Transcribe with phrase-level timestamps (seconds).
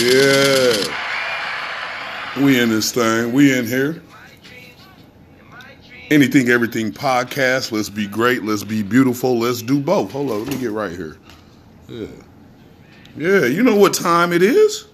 [0.00, 0.96] Yeah.
[2.42, 3.32] We in this thing.
[3.34, 4.02] We in here.
[6.10, 7.70] Anything, everything podcast.
[7.70, 8.42] Let's be great.
[8.42, 9.38] Let's be beautiful.
[9.38, 10.12] Let's do both.
[10.12, 10.44] Hold on.
[10.44, 11.18] Let me get right here.
[11.86, 12.06] Yeah.
[13.14, 13.44] Yeah.
[13.44, 14.86] You know what time it is?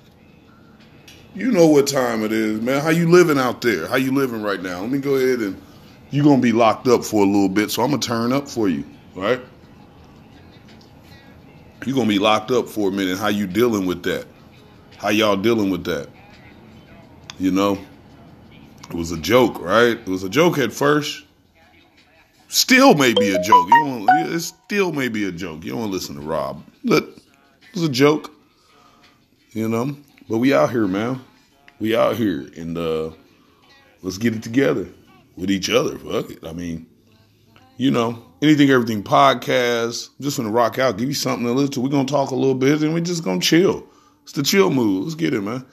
[1.37, 2.81] You know what time it is, man.
[2.81, 3.87] How you living out there?
[3.87, 4.81] How you living right now?
[4.81, 5.63] Let me go ahead and
[6.11, 8.69] you're gonna be locked up for a little bit, so I'm gonna turn up for
[8.69, 8.85] you,
[9.15, 9.41] right?
[11.85, 13.19] You're gonna be locked up for a minute.
[13.19, 14.27] How you dealing with that?
[14.99, 16.09] How y'all dealing with that?
[17.39, 17.79] You know,
[18.89, 19.99] it was a joke, right?
[19.99, 21.25] It was a joke at first.
[22.49, 23.69] Still may be a joke.
[23.69, 24.09] You don't.
[24.33, 25.65] It still may be a joke.
[25.65, 28.33] You don't listen to Rob, Look, it was a joke.
[29.51, 29.97] You know,
[30.29, 31.21] but we out here, man.
[31.79, 33.11] We out here, and uh,
[34.03, 34.89] let's get it together
[35.37, 35.99] with each other.
[35.99, 36.39] Fuck it.
[36.45, 36.87] I mean,
[37.77, 40.11] you know, anything, everything podcast.
[40.21, 41.81] Just gonna rock out, give you something to listen to.
[41.81, 43.87] We're gonna talk a little bit, and we're just gonna chill.
[44.27, 45.05] It's the chill mood.
[45.05, 45.65] Let's get it, man.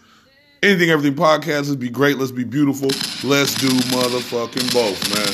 [0.62, 1.70] Anything, everything podcast.
[1.70, 2.20] Let's be great.
[2.20, 2.90] Let's be beautiful.
[3.28, 5.34] Let's do motherfucking both, man.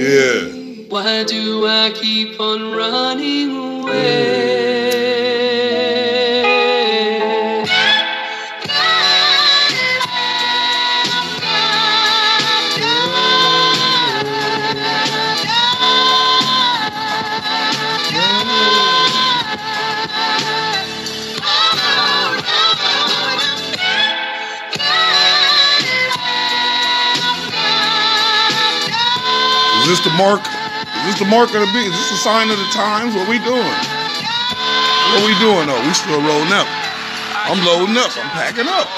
[0.00, 0.88] Yeah.
[0.88, 5.23] Why do I keep on running away?
[30.04, 30.44] The mark?
[30.44, 31.88] Is this the mark of the beat?
[31.88, 33.16] Is this a sign of the times?
[33.16, 33.74] What we doing?
[35.16, 35.80] What we doing though?
[35.80, 36.68] We still rolling up.
[37.48, 38.12] I'm loading up.
[38.12, 38.88] I'm packing up.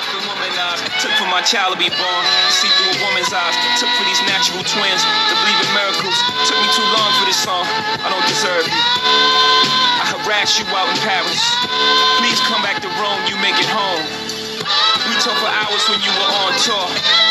[0.98, 3.54] Took for my child to be born, see through a woman's eyes.
[3.78, 6.16] Took for these natural twins to believe in miracles.
[6.46, 7.66] Took me too long for this song.
[8.02, 8.82] I don't deserve you.
[10.02, 11.38] I harassed you out in Paris.
[12.18, 13.22] Please come back to Rome.
[13.30, 14.02] You make it home.
[15.06, 16.86] We talked for hours when you were on tour.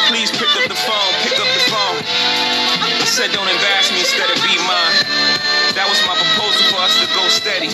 [0.07, 1.11] Please pick up the phone.
[1.27, 1.99] Pick up the phone.
[3.15, 4.95] Said don't embarrass me instead of be mine.
[5.71, 7.71] That was my proposal for us to go steady.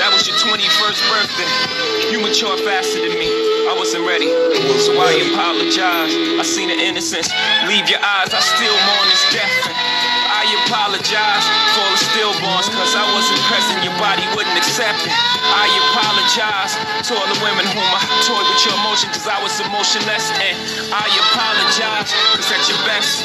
[0.00, 1.50] That was your 21st birthday.
[2.08, 3.28] You matured faster than me.
[3.68, 4.32] I wasn't ready.
[4.80, 6.16] So I apologize.
[6.40, 7.28] I seen the innocence.
[7.68, 8.32] Leave your eyes.
[8.32, 9.52] I still mourn this death.
[10.44, 15.12] I apologize for all the stillborns, cause I wasn't present, your body wouldn't accept it.
[15.40, 16.76] I apologize
[17.08, 20.28] to all the women whom I toyed with your emotion, cause I was emotionless.
[20.36, 20.52] And
[20.92, 23.24] I apologize, cause at your best,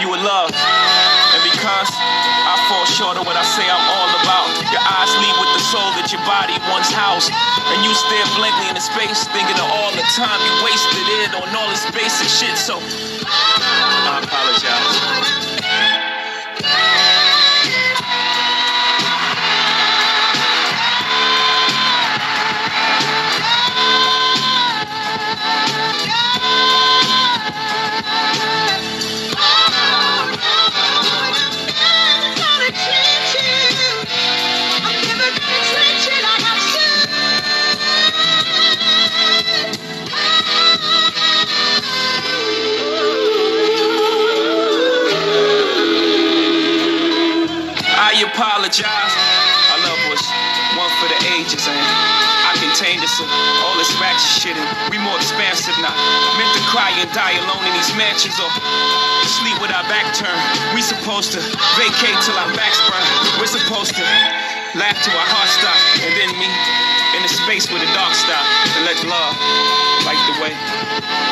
[0.00, 0.50] you were love.
[0.52, 5.36] And because I fall short of what I say I'm all about, your eyes leave
[5.40, 7.32] with the soul that your body once housed.
[7.72, 11.48] And you stare blankly into space, thinking of all the time you wasted it on
[11.56, 12.56] all this basic shit.
[12.56, 15.45] So I apologize.
[48.66, 49.14] Apologize.
[49.70, 50.22] Our love was
[50.74, 53.30] one for the ages, and I contained this and
[53.62, 55.94] all this ratchet shit, and we more expansive now.
[56.34, 58.50] Meant to cry and die alone in these mansions, or
[59.38, 60.74] sleep with our back turned.
[60.74, 61.40] We supposed to
[61.78, 63.06] vacate till our backs burn.
[63.38, 64.02] We're supposed to
[64.76, 66.52] laugh till our heart stop, and then meet
[67.16, 68.44] in the space where the dark stop,
[68.76, 69.32] and let love
[70.04, 70.52] light the way.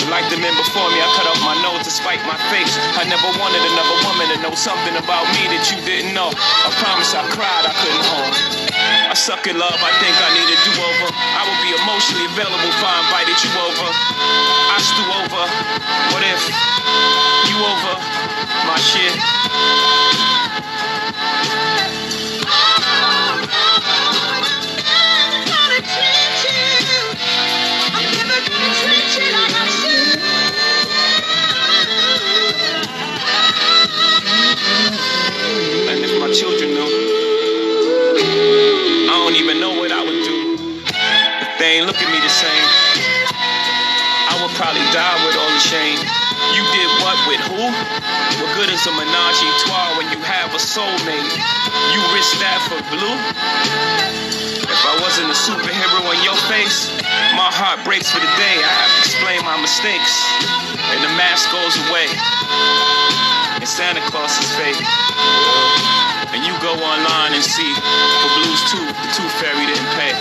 [0.08, 2.72] Like the men before me, I cut off my nose to spite my face.
[2.96, 6.32] I never wanted another woman to know something about me that you didn't know.
[6.32, 8.32] I promise I cried, I couldn't hold.
[9.12, 11.08] I suck at love, I think I need a do-over.
[11.12, 13.88] I will be emotionally available if I invited you over.
[14.72, 15.44] I stew over.
[16.16, 16.42] What if
[17.48, 17.94] you over
[18.66, 19.14] my shit?
[34.54, 36.86] And if my children knew,
[39.10, 40.54] I don't even know what I would do
[41.42, 42.66] if they ain't look at me the same.
[44.30, 45.98] I would probably die with all the shame.
[46.54, 47.66] You did what with who?
[47.66, 51.34] What good is a menage a trois when you have a soulmate?
[51.90, 53.18] You risk that for blue?
[54.70, 56.94] If I wasn't a superhero in your face,
[57.34, 58.56] my heart breaks for the day.
[58.62, 60.14] I have to explain my mistakes,
[60.94, 62.06] and the mask goes away,
[63.58, 64.78] and Santa Claus is fake.
[66.30, 70.13] And you go online and see for Blues 2, the Tooth Fairy didn't pay.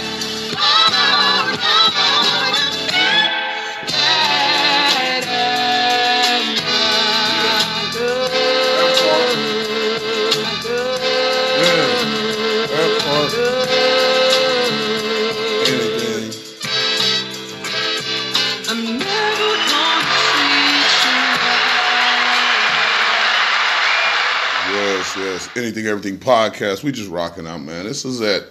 [25.88, 26.84] Everything podcast.
[26.84, 27.86] We just rocking out, man.
[27.86, 28.48] This is that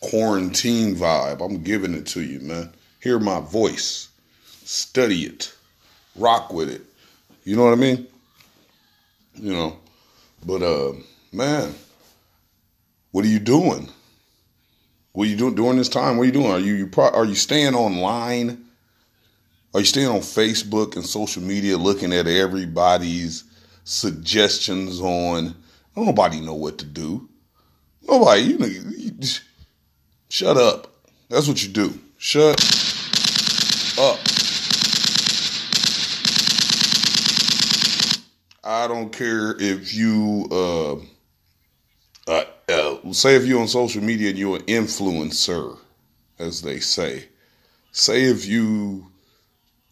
[0.00, 1.44] quarantine vibe.
[1.44, 2.70] I'm giving it to you, man.
[3.00, 4.08] Hear my voice.
[4.64, 5.54] Study it.
[6.16, 6.82] Rock with it.
[7.44, 8.06] You know what I mean?
[9.34, 9.78] You know.
[10.44, 10.92] But uh
[11.32, 11.74] man,
[13.12, 13.88] what are you doing?
[15.12, 16.16] What are you doing during this time?
[16.16, 16.50] What are you doing?
[16.50, 18.62] Are you, you pro- are you staying online?
[19.72, 23.44] Are you staying on Facebook and social media looking at everybody's
[23.84, 25.54] suggestions on
[26.04, 27.28] nobody know what to do.
[28.02, 29.12] Nobody, you know, you
[30.28, 30.92] shut up.
[31.28, 31.98] That's what you do.
[32.18, 32.60] Shut
[33.98, 34.18] up.
[38.64, 40.94] I don't care if you uh,
[42.28, 45.78] uh, uh say if you're on social media and you're an influencer,
[46.38, 47.26] as they say.
[47.92, 49.06] Say if you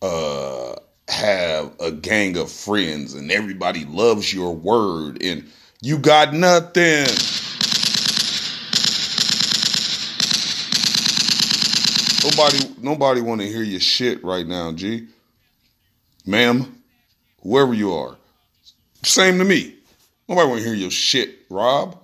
[0.03, 0.75] uh
[1.09, 5.45] have a gang of friends and everybody loves your word and
[5.85, 7.07] you got nothing.
[12.25, 15.07] Nobody nobody want to hear your shit right now, G.
[16.27, 16.83] Ma'am,
[17.43, 18.17] whoever you are.
[19.03, 19.75] Same to me.
[20.29, 21.99] Nobody want to hear your shit, Rob.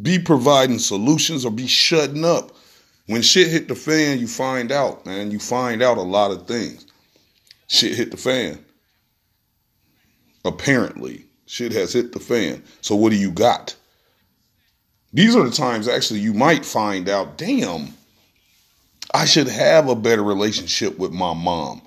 [0.00, 2.52] Be providing solutions or be shutting up.
[3.06, 5.32] When shit hit the fan, you find out, man.
[5.32, 6.86] You find out a lot of things
[7.68, 8.64] shit hit the fan.
[10.44, 12.62] Apparently, shit has hit the fan.
[12.80, 13.74] So what do you got?
[15.12, 17.94] These are the times actually you might find out, damn,
[19.14, 21.80] I should have a better relationship with my mom.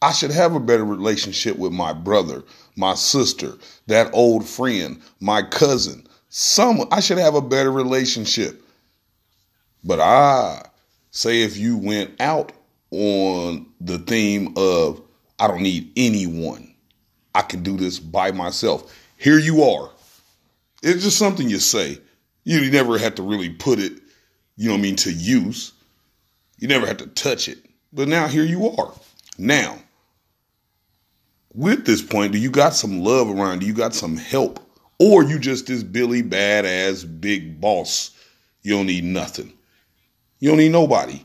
[0.00, 2.44] I should have a better relationship with my brother,
[2.76, 3.54] my sister,
[3.88, 6.06] that old friend, my cousin.
[6.28, 8.62] Someone I should have a better relationship.
[9.82, 10.62] But I
[11.10, 12.52] say if you went out
[12.92, 15.02] on the theme of
[15.40, 16.67] I don't need anyone.
[17.38, 18.92] I can do this by myself.
[19.16, 19.92] Here you are.
[20.82, 21.98] It's just something you say.
[22.42, 23.92] You never had to really put it,
[24.56, 25.72] you know what I mean, to use.
[26.58, 27.58] You never had to touch it.
[27.92, 28.92] But now here you are.
[29.38, 29.78] Now,
[31.54, 33.60] with this point, do you got some love around?
[33.60, 34.58] Do you got some help?
[34.98, 38.10] Or you just this Billy badass big boss?
[38.62, 39.52] You don't need nothing.
[40.40, 41.24] You don't need nobody.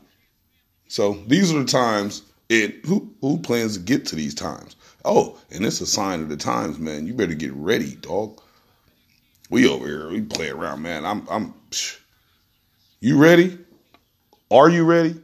[0.86, 2.22] So these are the times.
[2.48, 4.76] It who who plans to get to these times?
[5.04, 7.06] Oh, and it's a sign of the times, man.
[7.06, 8.40] You better get ready, dog.
[9.50, 11.04] We over here, we play around, man.
[11.04, 11.54] I'm I'm.
[11.70, 11.98] psh.
[13.00, 13.58] You ready?
[14.50, 15.14] Are you ready?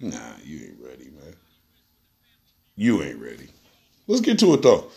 [0.00, 1.34] Nah, you ain't ready, man.
[2.76, 3.48] You ain't ready.
[4.06, 4.90] Let's get to it though.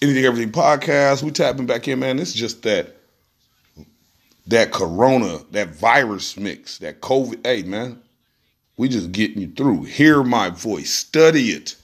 [0.00, 1.22] Anything Everything podcast.
[1.22, 2.18] We tapping back in, man.
[2.18, 2.96] It's just that
[4.46, 7.46] that corona, that virus mix, that COVID.
[7.46, 8.00] Hey, man,
[8.76, 9.84] we just getting you through.
[9.84, 10.90] Hear my voice.
[10.90, 11.76] Study it.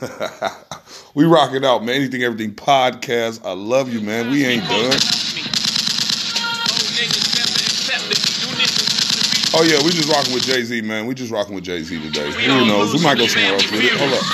[1.14, 1.96] we rock it out, man.
[1.96, 3.44] Anything Everything podcast.
[3.44, 4.30] I love you, man.
[4.30, 4.98] We ain't done.
[9.56, 11.06] Oh yeah, we just rocking with Jay Z, man.
[11.06, 12.26] We just rocking with Jay Z today.
[12.32, 12.92] Who knows?
[12.92, 13.92] We might go somewhere else with it.
[13.94, 14.26] Hold up.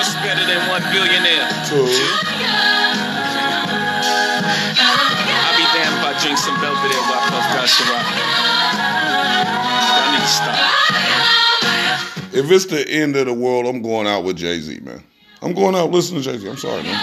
[0.00, 1.44] What's better than one billionaire?
[1.68, 1.84] Two.
[4.80, 8.00] I'll be damned if I drink some Belvedere while I puff Gasharat.
[9.92, 11.15] I need to stop.
[12.36, 15.02] If it's the end of the world, I'm going out with Jay Z, man.
[15.40, 16.46] I'm going out listening to Jay Z.
[16.48, 16.94] I'm sorry, man.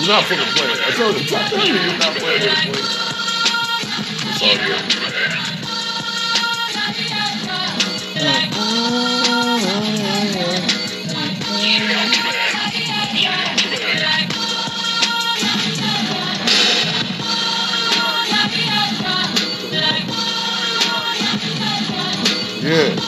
[0.00, 0.80] You're not fucking playing.
[0.80, 2.80] I told you, told you, you're not playing it, boy.
[4.30, 5.00] It's all good.
[22.62, 22.99] Yeah.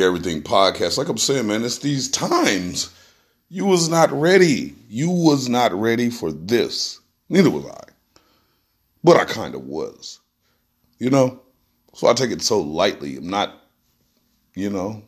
[0.00, 0.98] Everything podcast.
[0.98, 2.92] Like I'm saying, man, it's these times.
[3.48, 4.74] You was not ready.
[4.88, 7.00] You was not ready for this.
[7.28, 7.84] Neither was I.
[9.04, 10.20] But I kind of was.
[10.98, 11.40] You know?
[11.94, 13.16] So I take it so lightly.
[13.16, 13.62] I'm not,
[14.54, 15.02] you know,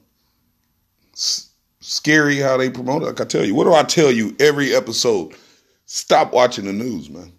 [1.15, 3.07] s- scary how they promote it.
[3.07, 5.35] Like I tell you, what do I tell you every episode?
[5.87, 7.33] Stop watching the news, man.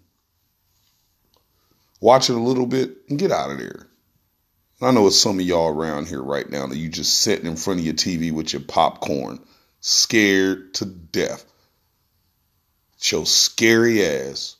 [2.00, 3.86] Watch it a little bit and get out of there.
[4.82, 7.56] I know it's some of y'all around here right now that you just sitting in
[7.56, 9.38] front of your TV with your popcorn,
[9.80, 11.44] scared to death.
[12.98, 14.56] Show scary ass.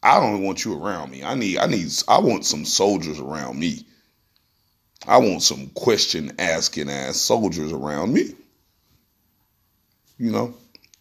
[0.00, 1.24] I don't want you around me.
[1.24, 3.84] I need, I need, I want some soldiers around me.
[5.06, 8.34] I want some question asking ass soldiers around me.
[10.18, 10.54] You know,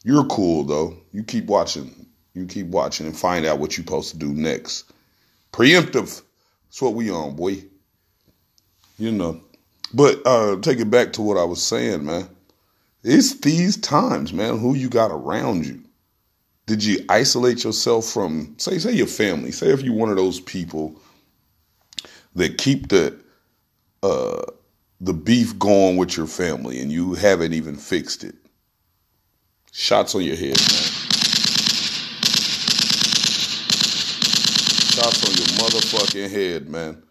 [0.03, 0.97] you're cool though.
[1.11, 2.07] You keep watching.
[2.33, 4.91] You keep watching and find out what you're supposed to do next.
[5.51, 6.21] Preemptive.
[6.69, 7.63] That's what we on, boy.
[8.97, 9.41] You know.
[9.93, 12.29] But uh take it back to what I was saying, man.
[13.03, 15.81] It's these times, man, who you got around you.
[16.65, 19.51] Did you isolate yourself from say say your family?
[19.51, 20.99] Say if you're one of those people
[22.35, 23.17] that keep the
[24.03, 24.43] uh
[24.99, 28.35] the beef going with your family and you haven't even fixed it.
[29.71, 30.91] Shots on your head, man.
[34.91, 37.03] Shots on your motherfucking head, man.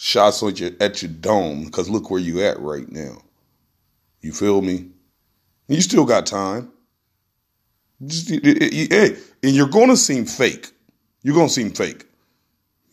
[0.00, 3.20] Shots on your at your dome, because look where you at right now.
[4.20, 4.90] You feel me?
[5.66, 6.70] You still got time.
[8.06, 10.70] Just, hey, and you're gonna seem fake.
[11.24, 12.06] You're gonna seem fake.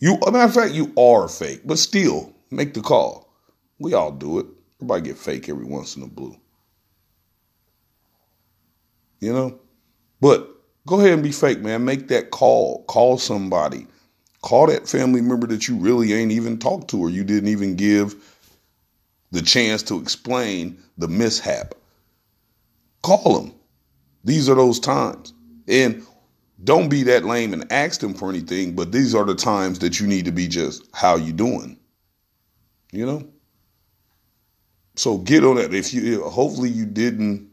[0.00, 3.32] You, a matter of fact, you are fake, but still make the call.
[3.78, 4.46] We all do it.
[4.80, 6.36] Everybody get fake every once in a blue.
[9.20, 9.60] You know,
[10.20, 10.50] but
[10.88, 11.84] go ahead and be fake, man.
[11.84, 12.82] Make that call.
[12.86, 13.86] Call somebody.
[14.46, 17.74] Call that family member that you really ain't even talked to or you didn't even
[17.74, 18.14] give
[19.32, 21.74] the chance to explain the mishap.
[23.02, 23.52] Call them.
[24.22, 25.32] These are those times.
[25.66, 26.06] And
[26.62, 29.98] don't be that lame and ask them for anything, but these are the times that
[29.98, 31.76] you need to be just how you doing.
[32.92, 33.28] You know?
[34.94, 35.74] So get on that.
[35.74, 37.50] If you hopefully you didn't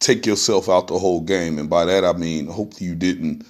[0.00, 1.60] take yourself out the whole game.
[1.60, 3.46] And by that I mean hopefully you didn't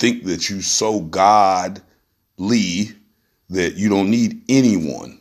[0.00, 2.88] think that you so godly
[3.50, 5.20] that you don't need anyone.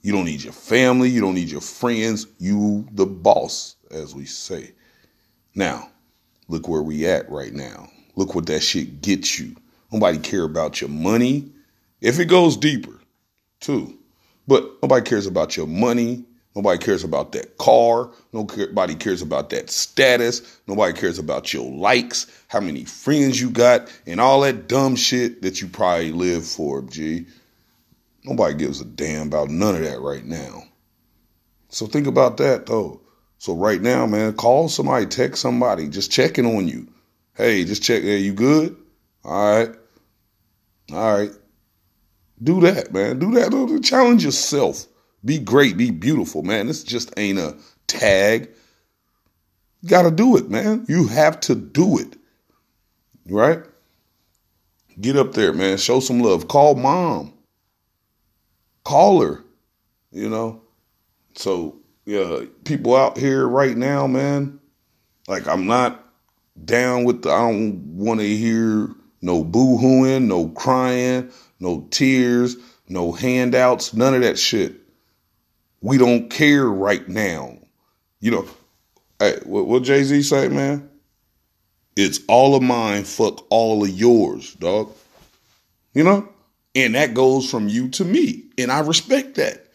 [0.00, 4.24] You don't need your family, you don't need your friends, you the boss, as we
[4.24, 4.72] say.
[5.54, 5.90] Now,
[6.48, 7.88] look where we at right now.
[8.16, 9.54] Look what that shit gets you.
[9.92, 11.50] Nobody care about your money.
[12.00, 12.98] If it goes deeper,
[13.60, 13.96] too.
[14.48, 16.24] But nobody cares about your money.
[16.54, 18.10] Nobody cares about that car.
[18.32, 20.60] Nobody cares about that status.
[20.66, 25.42] Nobody cares about your likes, how many friends you got, and all that dumb shit
[25.42, 27.26] that you probably live for, G.
[28.24, 30.64] Nobody gives a damn about none of that right now.
[31.70, 33.00] So think about that, though.
[33.38, 36.86] So right now, man, call somebody, text somebody, just checking on you.
[37.34, 38.02] Hey, just check.
[38.02, 38.76] Hey, you good?
[39.24, 39.74] All right.
[40.92, 41.30] All right.
[42.42, 43.18] Do that, man.
[43.18, 43.80] Do that.
[43.82, 44.86] Challenge yourself.
[45.24, 45.76] Be great.
[45.76, 46.66] Be beautiful, man.
[46.66, 48.50] This just ain't a tag.
[49.82, 50.84] You got to do it, man.
[50.88, 52.16] You have to do it.
[53.28, 53.62] Right?
[55.00, 55.78] Get up there, man.
[55.78, 56.48] Show some love.
[56.48, 57.32] Call mom.
[58.84, 59.44] Call her.
[60.10, 60.62] You know?
[61.34, 64.58] So, yeah, people out here right now, man,
[65.28, 66.04] like I'm not
[66.64, 68.90] down with the, I don't want to hear
[69.22, 72.56] no boo hooing, no crying, no tears,
[72.88, 74.81] no handouts, none of that shit.
[75.82, 77.58] We don't care right now.
[78.20, 78.46] You know,
[79.18, 80.88] hey, what, what Jay Z say, man?
[81.96, 84.92] It's all of mine, fuck all of yours, dog.
[85.92, 86.28] You know?
[86.74, 88.44] And that goes from you to me.
[88.56, 89.66] And I respect that.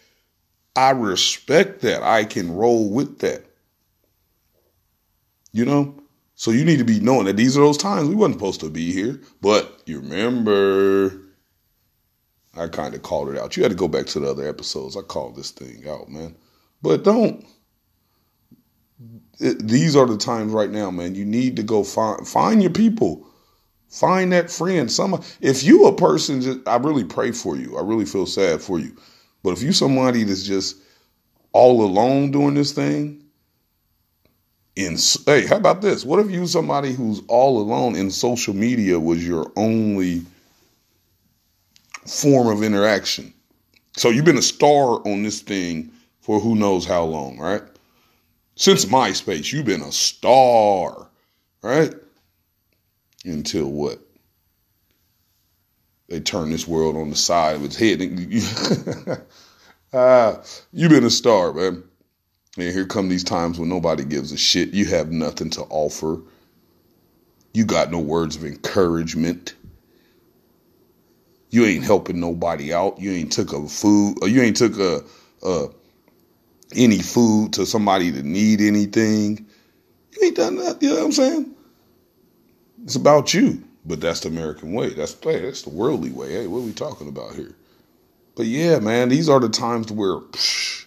[0.75, 2.01] I respect that.
[2.01, 3.45] I can roll with that.
[5.51, 6.01] You know?
[6.35, 8.69] So you need to be knowing that these are those times we wasn't supposed to
[8.69, 9.19] be here.
[9.41, 11.19] But you remember,
[12.59, 13.55] I kind of called it out.
[13.55, 14.97] You had to go back to the other episodes.
[14.97, 16.35] I called this thing out, man.
[16.81, 17.45] But don't.
[19.39, 21.15] It, these are the times right now, man.
[21.15, 23.25] You need to go find find your people.
[23.89, 24.91] Find that friend.
[24.91, 27.77] Some if you a person, just, I really pray for you.
[27.77, 28.95] I really feel sad for you.
[29.43, 30.77] But if you somebody that's just
[31.53, 33.23] all alone doing this thing,
[34.77, 36.05] in hey, how about this?
[36.05, 40.23] What if you somebody who's all alone in social media was your only
[42.07, 43.33] form of interaction?
[43.95, 47.63] So you've been a star on this thing for who knows how long, right?
[48.55, 51.09] Since MySpace, you've been a star,
[51.61, 51.93] right?
[53.23, 53.99] Until what?
[56.09, 58.01] They turn this world on the side of its head.
[59.93, 60.35] uh,
[60.71, 61.83] you've been a star, man.
[62.57, 64.73] And here come these times when nobody gives a shit.
[64.73, 66.21] You have nothing to offer.
[67.53, 69.53] You got no words of encouragement.
[71.57, 72.99] You ain't helping nobody out.
[72.99, 75.03] You ain't took a food or you ain't took a,
[75.41, 75.69] a
[76.75, 79.43] any food to somebody that need anything.
[80.11, 80.83] You ain't done that.
[80.83, 81.55] You know what I'm saying?
[82.83, 83.63] It's about you.
[83.87, 84.89] But that's the American way.
[84.89, 86.33] That's that's the worldly way.
[86.33, 87.55] Hey, what are we talking about here?
[88.35, 90.85] But yeah, man, these are the times where psh,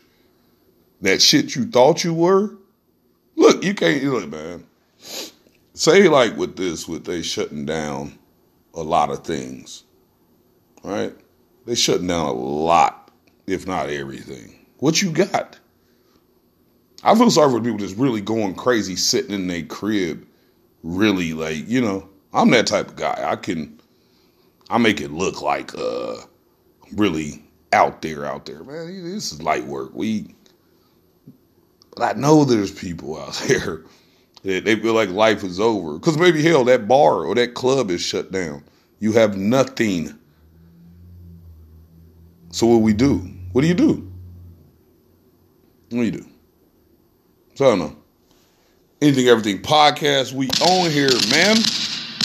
[1.00, 2.54] that shit you thought you were.
[3.34, 4.64] Look, you can't look, man.
[5.74, 8.16] Say like with this, with they shutting down
[8.72, 9.82] a lot of things,
[10.82, 11.14] right?
[11.66, 13.10] They shutting down a lot,
[13.46, 14.54] if not everything.
[14.78, 15.58] What you got?
[17.02, 20.26] I feel sorry for people that's really going crazy, sitting in their crib,
[20.82, 22.08] really like you know.
[22.32, 23.20] I'm that type of guy.
[23.25, 23.80] I can,
[24.68, 26.16] I make it look like uh,
[26.94, 28.87] really out there, out there, man.
[29.12, 29.90] This is light work.
[29.94, 30.34] We,
[31.96, 33.82] but I know there's people out there
[34.42, 37.90] that they feel like life is over because maybe hell that bar or that club
[37.90, 38.62] is shut down.
[39.00, 40.16] You have nothing.
[42.50, 43.19] So what we do?
[43.52, 44.11] What do you do?
[45.90, 46.26] What do you do?
[47.54, 47.97] So I don't know.
[49.02, 50.33] Anything, everything podcast.
[50.33, 51.57] We on here, man.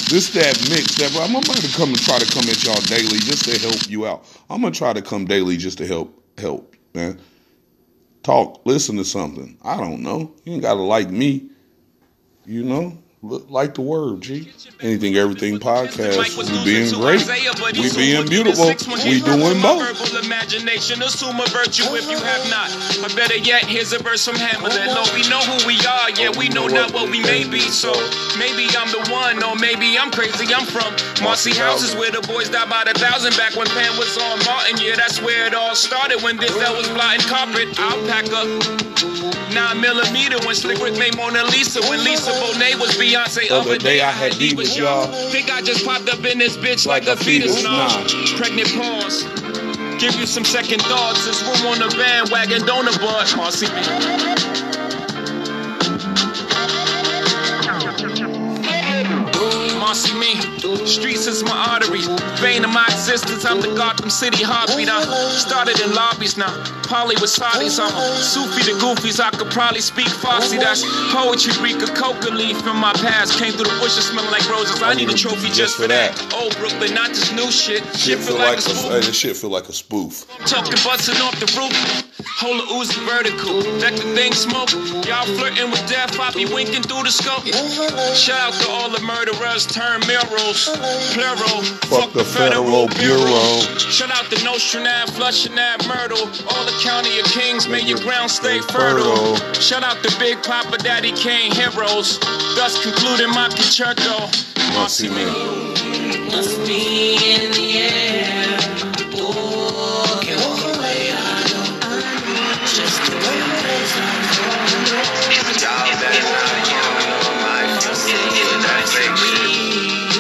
[0.10, 3.18] This that mix that I'm about to come and try to come at y'all daily
[3.20, 4.26] just to help you out.
[4.50, 7.20] I'm gonna try to come daily just to help help, man.
[8.22, 9.58] Talk, listen to something.
[9.64, 10.34] I don't know.
[10.44, 11.50] You ain't gotta like me.
[12.46, 12.98] You know?
[13.26, 14.54] Like the word, G.
[14.82, 16.14] Anything, everything podcast.
[16.38, 17.26] We being great.
[17.74, 18.70] We being beautiful.
[19.02, 19.82] We doing both.
[20.26, 22.70] Imagination, assume a virtue if you have not.
[23.02, 24.94] Or better yet, here's a verse from Hamilton.
[24.94, 27.62] Lord, we know who we are, yeah, we know not what we may be.
[27.62, 27.90] So
[28.38, 30.54] maybe I'm the one, or maybe I'm crazy.
[30.54, 34.18] I'm from Marcy houses where the boys died by the thousand back when Pam was
[34.22, 34.78] on Martin.
[34.78, 37.74] Yeah, that's where it all started when this was blotting carpet.
[37.80, 38.86] Alpaca.
[39.54, 41.80] Nine millimeter when Slick Rick made Mona Lisa.
[41.88, 43.52] When Lisa Bonet was Beyonce.
[43.52, 45.08] Other day I had divas, y'all.
[45.30, 47.56] Think I just popped up in this bitch like, Like a a fetus.
[47.56, 48.38] fetus, nah.
[48.38, 49.24] Pregnant pause.
[50.00, 51.26] Give you some second thoughts.
[51.26, 53.36] This room on the bandwagon, don't abort.
[53.38, 54.65] Marcy.
[59.86, 60.34] Marcy me,
[60.88, 62.02] streets is my artery,
[62.42, 63.46] vein of my existence.
[63.46, 64.90] I'm the Gotham City heartbeat.
[64.90, 66.50] I started in lobbies now,
[66.90, 67.78] Polly with Saudis.
[67.78, 69.22] I'm a Sufi to Goofies.
[69.22, 70.58] I could probably speak Farsi.
[70.58, 70.82] That's
[71.14, 73.38] poetry, reek a coca leaf from my past.
[73.38, 74.82] Came through the bushes smelling like roses.
[74.82, 76.18] I need a trophy just for that.
[76.34, 77.86] Old oh, Brooklyn, not this new shit.
[77.96, 80.26] Shit feel like a, hey, this shit feel like a spoof.
[80.50, 82.05] Talking busting off the roof.
[82.38, 83.62] Hold the Uzi vertical.
[83.80, 84.72] That the thing smoke.
[85.08, 86.20] Y'all flirting with death.
[86.20, 87.46] I be winking through the scope.
[88.16, 90.68] Shout out to all the murderers turn murals.
[91.14, 91.64] Plural.
[91.88, 93.62] Fuck the Federal Bureau.
[93.78, 96.28] Shout out to Nostrand Av, Flushing that Myrtle.
[96.52, 97.68] All the county of kings.
[97.68, 99.36] May your ground stay fertile.
[99.54, 102.20] Shout out to Big Poppa Daddy Kane heroes.
[102.58, 104.28] Thus concluding my concerto.
[104.76, 105.02] Must
[106.68, 108.35] be in the air.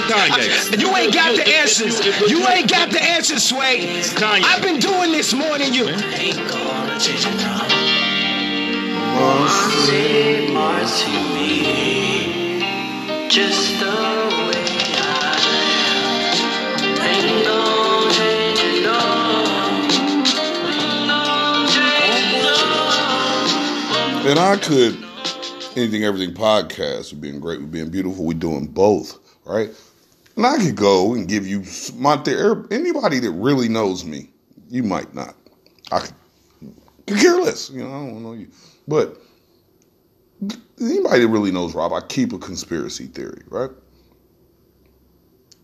[0.08, 0.80] Kanye.
[0.80, 2.00] You ain't got the answers.
[2.30, 4.02] You ain't got the answers, Sway.
[4.16, 4.44] Kanye.
[4.44, 5.86] I've been doing this more than you.
[9.16, 10.52] Marcy.
[10.52, 12.60] Marcy, me.
[13.30, 13.86] Just the
[14.48, 14.66] way
[14.98, 15.10] I
[16.32, 17.02] am.
[17.02, 17.62] Ain't no
[18.12, 19.00] changing, no.
[20.72, 21.22] Ain't no
[21.68, 22.44] changing,
[24.24, 24.30] no.
[24.30, 25.05] And I could
[25.78, 27.14] anything everything podcast.
[27.14, 27.60] We're being great.
[27.60, 28.26] We're being beautiful.
[28.26, 29.70] We're doing both right?
[30.36, 31.64] And i could go and give you
[31.96, 34.30] my there er, anybody that really knows me
[34.70, 35.36] you might not.
[35.92, 36.16] I could,
[37.08, 38.50] could care less you know i don't know you.
[38.88, 39.18] But
[40.82, 43.70] anybody that really knows rob i keep a conspiracy theory right?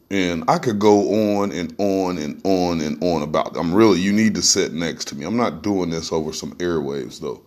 [0.09, 4.13] And i could go on and on and on and on about i'm really you
[4.13, 5.25] need to sit next to me.
[5.25, 7.41] I'm not doing this over some airwaves though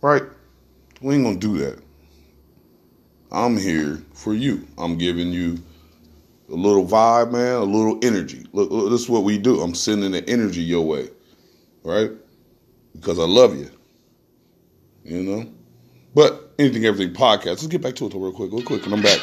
[0.00, 0.22] right
[1.00, 1.78] we ain't gonna do that.
[3.32, 4.66] I'm here for you.
[4.76, 5.58] I'm giving you
[6.50, 8.44] a little vibe, man, a little energy.
[8.52, 9.60] Look, look, this is what we do.
[9.60, 11.08] I'm sending the energy your way,
[11.84, 12.10] right?
[12.94, 13.70] Because I love you.
[15.04, 15.52] You know?
[16.14, 17.46] But anything, everything podcast.
[17.46, 19.20] Let's get back to it real quick, real quick, and I'm back.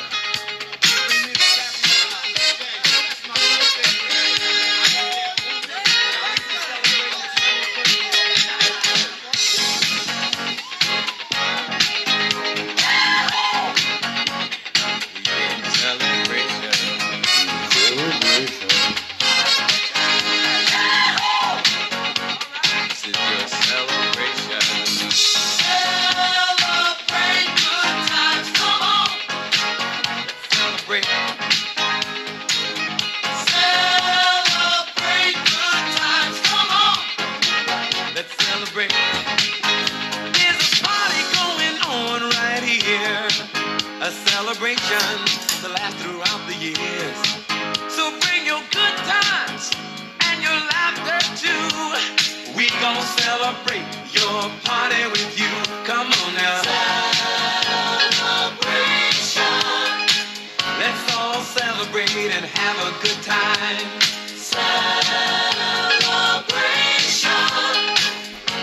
[61.98, 64.02] Celebrate and have a good time.
[64.28, 64.62] Celebration.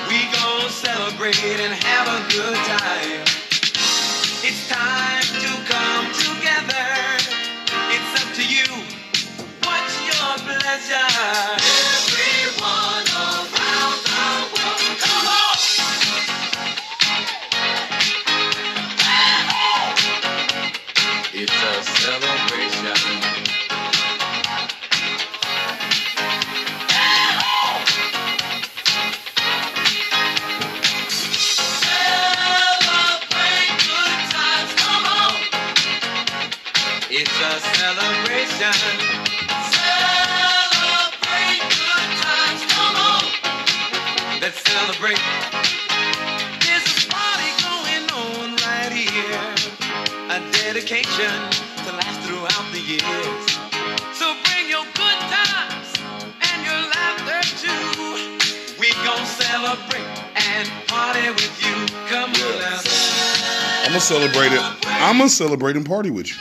[0.09, 3.34] We gon' celebrate and have a good time.
[50.75, 51.31] Dedication
[51.87, 53.47] to last throughout the years.
[54.19, 55.87] So bring your good times
[56.51, 57.95] and your laughter too.
[58.81, 60.03] We gon' celebrate
[60.35, 61.87] and party with you.
[62.11, 62.81] Come on now.
[63.85, 64.61] I'm gonna celebrate it.
[64.85, 66.37] I'm gonna celebrate and party with you.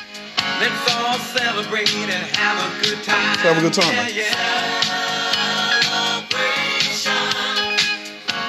[0.60, 3.38] Let's all celebrate and have a good time.
[3.38, 3.94] Let's have a good time.
[3.94, 4.34] Yeah, yeah.
[6.26, 7.22] Celebration.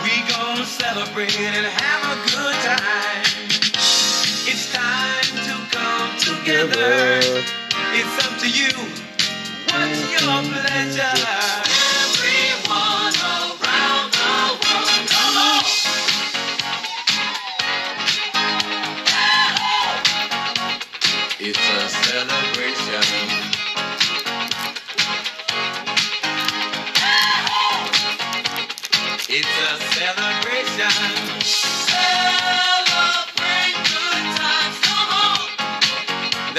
[0.03, 1.93] We gon' celebrate and have
[6.68, 7.42] together.
[7.92, 8.72] It's up to you.
[9.68, 11.74] What's your pleasure?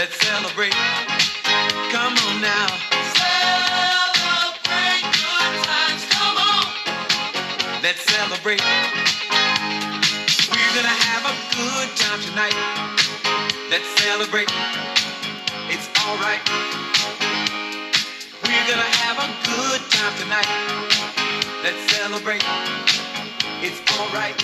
[0.05, 0.71] Let's celebrate.
[1.89, 2.67] Come on now.
[3.17, 6.05] Celebrate good times.
[6.13, 6.65] Come on.
[7.81, 8.61] Let's celebrate.
[10.51, 12.53] We're gonna have a good time tonight.
[13.71, 14.51] Let's celebrate.
[15.73, 16.43] It's alright.
[18.45, 20.49] We're gonna have a good time tonight.
[21.63, 22.43] Let's celebrate.
[23.63, 24.37] It's alright,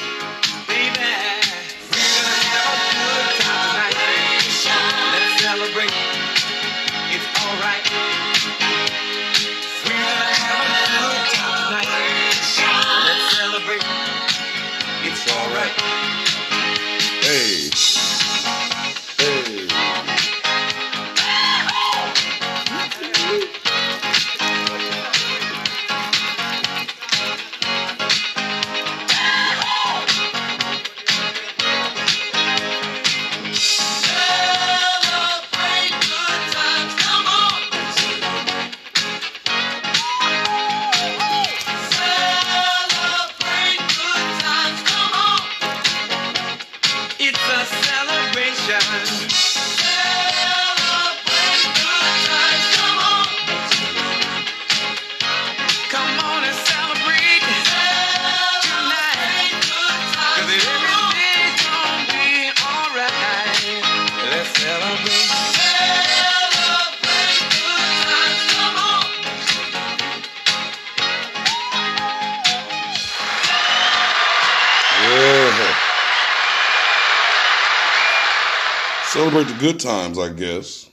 [79.61, 80.89] good times, I guess.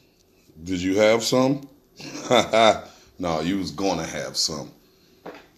[0.62, 1.66] Did you have some?
[3.18, 4.70] no, you was gonna have some.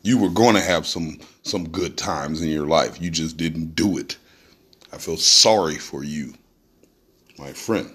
[0.02, 3.02] You were gonna have some some good times in your life.
[3.02, 4.16] You just didn't do it.
[4.92, 6.34] I feel sorry for you,
[7.36, 7.90] my friend.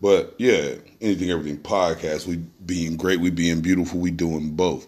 [0.00, 2.28] But yeah, anything, everything podcast.
[2.28, 4.86] We being great, we being beautiful, we doing both.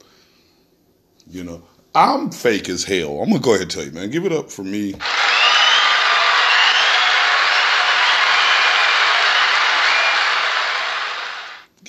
[1.27, 1.63] You know,
[1.97, 3.21] I'm fake as hell.
[3.21, 4.11] I'm gonna go ahead and tell you, man.
[4.11, 4.95] Give it up for me.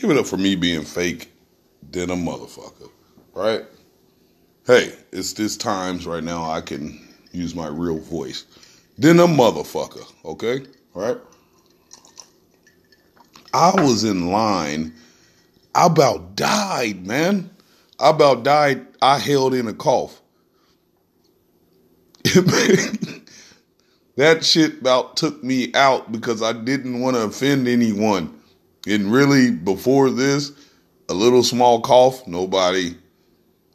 [0.02, 1.32] Give it up for me being fake
[1.92, 2.90] than a motherfucker,
[3.36, 3.64] right?
[4.66, 7.00] Hey, it's this times right now I can
[7.32, 8.46] use my real voice.
[8.98, 10.66] Then a motherfucker, okay?
[10.96, 11.18] Right?
[13.54, 14.92] I was in line.
[15.76, 17.52] I about died, man.
[18.00, 18.84] I about died.
[19.04, 20.20] I held in a cough.
[24.16, 28.41] that shit about took me out because I didn't want to offend anyone.
[28.88, 30.52] And really, before this,
[31.10, 32.96] a little small cough, nobody.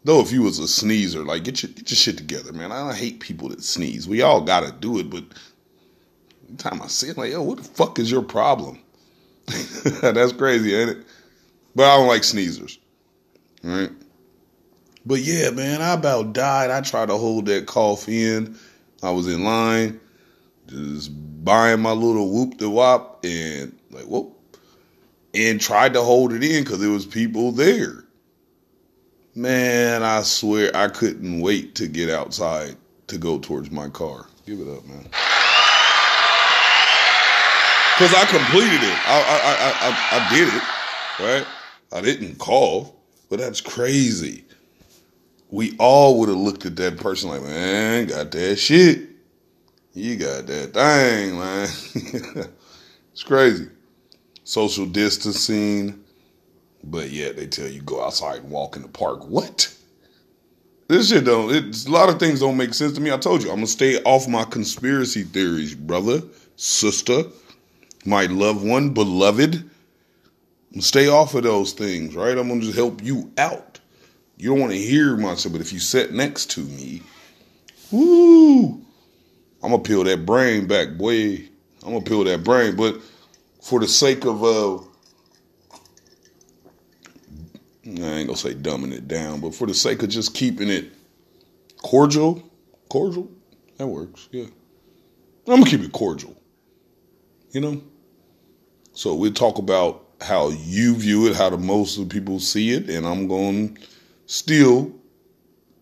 [0.04, 2.72] Though if you was a sneezer, like get your get your shit together, man.
[2.72, 4.08] I don't hate people that sneeze.
[4.08, 5.24] We all gotta do it, but
[6.44, 8.78] every time I see it, like, yo, what the fuck is your problem?
[10.00, 10.98] That's crazy, ain't it?
[11.74, 12.78] But I don't like sneezers.
[13.62, 13.90] Right?
[15.04, 16.70] But yeah, man, I about died.
[16.70, 18.56] I tried to hold that cough in.
[19.02, 20.00] I was in line,
[20.66, 21.10] just
[21.44, 24.35] buying my little whoop the wop and like whoop.
[25.36, 28.04] And tried to hold it in because there was people there.
[29.34, 32.76] Man, I swear I couldn't wait to get outside
[33.08, 34.26] to go towards my car.
[34.46, 35.06] Give it up, man.
[37.98, 39.08] Cause I completed it.
[39.08, 40.62] I I I I, I did it,
[41.22, 41.46] right?
[41.92, 42.92] I didn't cough,
[43.28, 44.44] but that's crazy.
[45.50, 49.08] We all would have looked at that person like, man, got that shit.
[49.92, 52.48] You got that thing, man.
[53.12, 53.68] it's crazy.
[54.46, 56.04] Social distancing,
[56.84, 59.26] but yet they tell you go outside and walk in the park.
[59.28, 59.74] What?
[60.86, 61.52] This shit don't.
[61.52, 63.10] It's a lot of things don't make sense to me.
[63.10, 66.22] I told you I'm gonna stay off my conspiracy theories, brother,
[66.54, 67.24] sister,
[68.04, 69.68] my loved one, beloved.
[70.78, 72.38] Stay off of those things, right?
[72.38, 73.80] I'm gonna just help you out.
[74.36, 77.02] You don't want to hear myself, but if you sit next to me,
[77.90, 78.80] woo,
[79.60, 81.48] I'm gonna peel that brain back, boy.
[81.82, 83.00] I'm gonna peel that brain, but
[83.66, 84.76] for the sake of uh
[87.84, 90.92] I ain't gonna say dumbing it down, but for the sake of just keeping it
[91.78, 92.42] cordial,
[92.88, 93.28] cordial,
[93.78, 94.44] that works, yeah.
[95.48, 96.36] I'm gonna keep it cordial,
[97.50, 97.82] you know.
[98.92, 102.70] So we'll talk about how you view it, how the most of the people see
[102.70, 103.80] it, and I'm to
[104.26, 104.92] still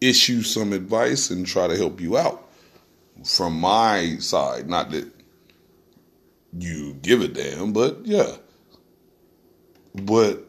[0.01, 2.49] issue some advice and try to help you out
[3.25, 4.69] from my side.
[4.69, 5.14] Not that
[6.59, 8.37] you give a damn, but yeah.
[9.95, 10.45] But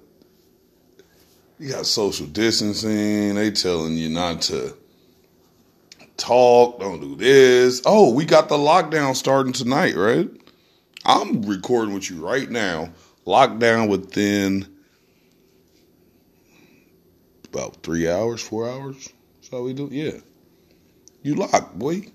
[1.59, 3.35] you got social distancing.
[3.35, 4.75] They telling you not to
[6.17, 6.79] talk.
[6.79, 7.81] Don't do this.
[7.85, 10.29] Oh, we got the lockdown starting tonight, right?
[11.05, 12.89] I'm recording with you right now.
[13.25, 14.67] Lockdown within
[17.45, 19.09] about three hours, four hours.
[19.35, 19.89] That's how we do.
[19.91, 20.19] Yeah,
[21.23, 22.11] you lock, boy.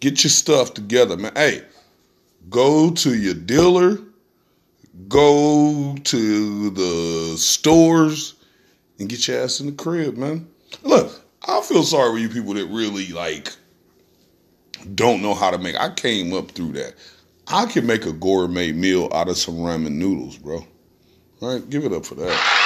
[0.00, 1.32] Get your stuff together, man.
[1.34, 1.62] Hey,
[2.48, 3.98] go to your dealer
[5.08, 8.34] go to the stores
[8.98, 10.48] and get your ass in the crib, man.
[10.82, 13.54] Look, I feel sorry for you people that really like
[14.94, 15.76] don't know how to make.
[15.76, 16.94] I came up through that.
[17.46, 20.66] I can make a gourmet meal out of some ramen noodles, bro.
[21.40, 22.63] All right, give it up for that.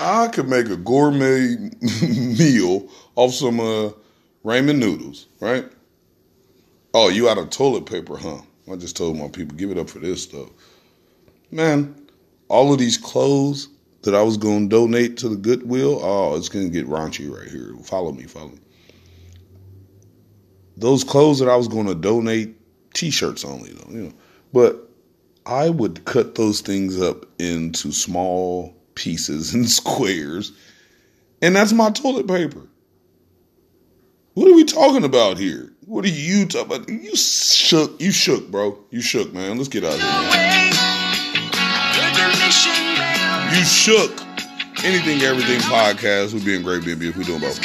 [0.00, 1.56] I could make a gourmet
[2.02, 3.90] meal off some uh,
[4.44, 5.66] ramen noodles, right?
[6.92, 8.40] Oh, you out of toilet paper, huh?
[8.70, 10.48] I just told my people, give it up for this stuff.
[11.50, 11.94] Man,
[12.48, 13.68] all of these clothes
[14.02, 17.30] that I was going to donate to the Goodwill, oh, it's going to get raunchy
[17.30, 17.74] right here.
[17.82, 18.58] Follow me, follow me.
[20.76, 22.56] Those clothes that I was going to donate,
[22.94, 24.12] t-shirts only though, you know.
[24.52, 24.88] But
[25.46, 30.52] I would cut those things up into small pieces and squares,
[31.42, 32.62] and that's my toilet paper.
[34.34, 35.72] What are we talking about here?
[35.86, 36.88] What are you talking about?
[36.88, 38.00] You shook.
[38.00, 38.78] You shook, bro.
[38.90, 39.58] You shook, man.
[39.58, 40.10] Let's get out of here.
[40.10, 40.72] Man.
[43.54, 44.10] You shook.
[44.84, 47.60] Anything, everything podcast would be in great baby if we doing both.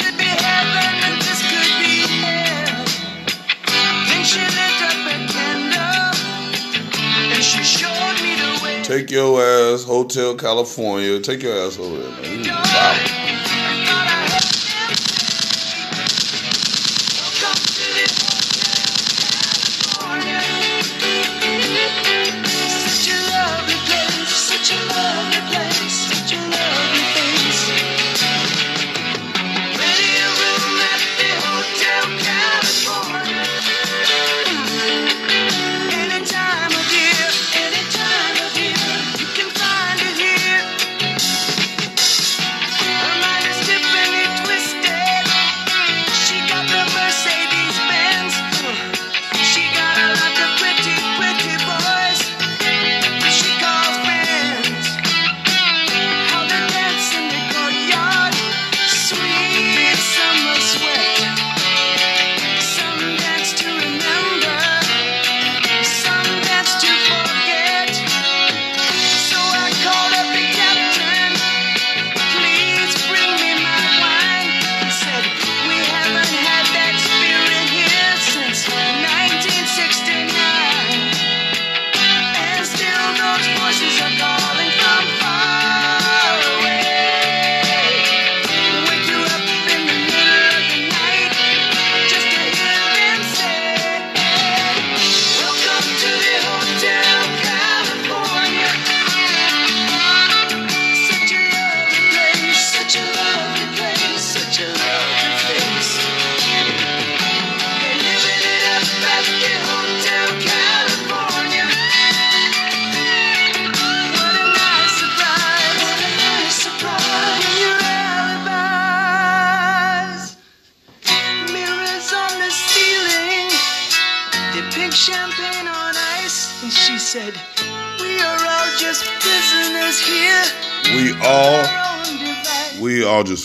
[8.90, 11.20] Take your ass, Hotel California.
[11.20, 13.19] Take your ass over there, man.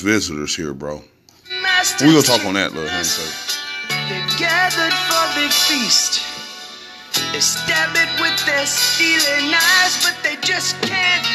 [0.06, 1.02] Visitors here, bro.
[1.64, 3.18] Masters We gonna talk on that, little us.
[3.18, 3.58] hint.
[4.08, 6.22] They've gathered for big feast.
[7.34, 11.26] They stab it with their steely knives, but they just can't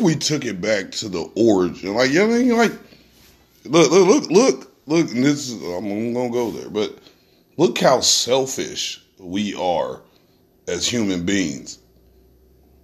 [0.00, 1.94] if we took it back to the origin?
[1.94, 2.56] Like, you know what I mean?
[2.56, 2.72] Like,
[3.64, 5.10] look, look, look, look, look.
[5.12, 6.98] And this is, I'm, gonna go there, but
[7.56, 10.00] look how selfish we are
[10.66, 11.78] as human beings.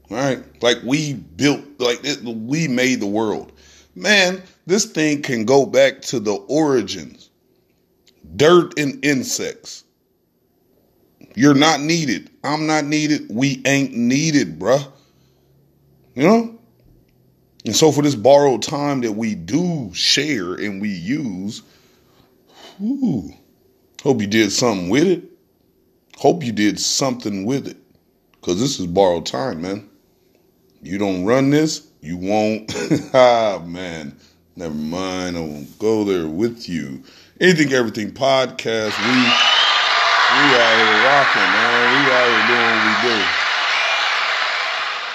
[0.08, 3.50] Right, like we built, like it, we made the world.
[3.96, 7.30] Man, this thing can go back to the origins.
[8.36, 9.82] Dirt and insects.
[11.34, 12.30] You're not needed.
[12.44, 13.26] I'm not needed.
[13.28, 14.86] We ain't needed, bruh.
[16.14, 16.55] You know?
[17.66, 21.62] And so for this borrowed time that we do share and we use,
[22.78, 23.34] whew,
[24.04, 25.24] hope you did something with it.
[26.16, 27.76] Hope you did something with it.
[28.40, 29.90] Cause this is borrowed time, man.
[30.80, 32.72] You don't run this, you won't.
[33.14, 34.16] ah, man.
[34.54, 35.36] Never mind.
[35.36, 37.02] I won't go there with you.
[37.40, 38.96] Anything, everything podcast.
[38.96, 39.12] We
[40.32, 41.82] we out here rocking, man.
[41.92, 43.18] We out here doing what we do.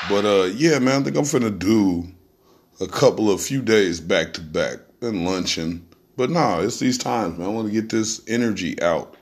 [0.10, 2.12] But uh, yeah, man, I think I'm finna do
[2.82, 4.80] a couple of few days back to back.
[5.00, 7.48] Been lunching, but nah, it's these times, man.
[7.48, 9.16] I want to get this energy out,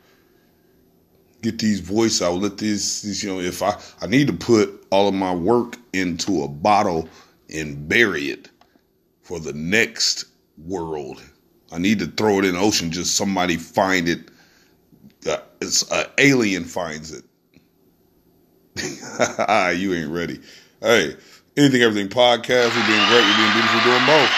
[1.42, 2.34] get these voice out.
[2.34, 5.78] Let these, these, you know, if I I need to put all of my work
[5.94, 7.08] into a bottle
[7.54, 8.50] and bury it
[9.22, 10.26] for the next
[10.58, 11.22] world.
[11.72, 12.92] I need to throw it in the ocean.
[12.92, 14.30] Just somebody find it
[15.28, 17.24] uh, it's an alien finds it.
[19.78, 20.40] you ain't ready.
[20.82, 21.16] Hey,
[21.60, 22.72] anything, everything podcast.
[22.74, 23.24] We're doing great.
[23.28, 23.80] We're doing beautiful.
[23.80, 24.32] We're doing both.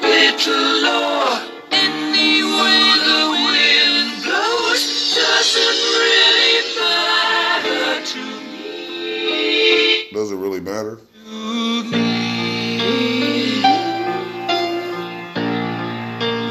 [0.00, 4.82] Little Lord, any way the wind blows
[5.14, 10.10] doesn't really matter to me.
[10.12, 11.00] Does it really matter?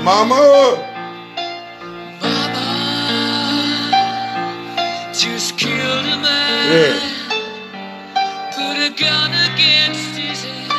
[0.04, 0.93] Mama.
[6.74, 6.98] Yeah.
[8.56, 10.72] Put a gun against his head.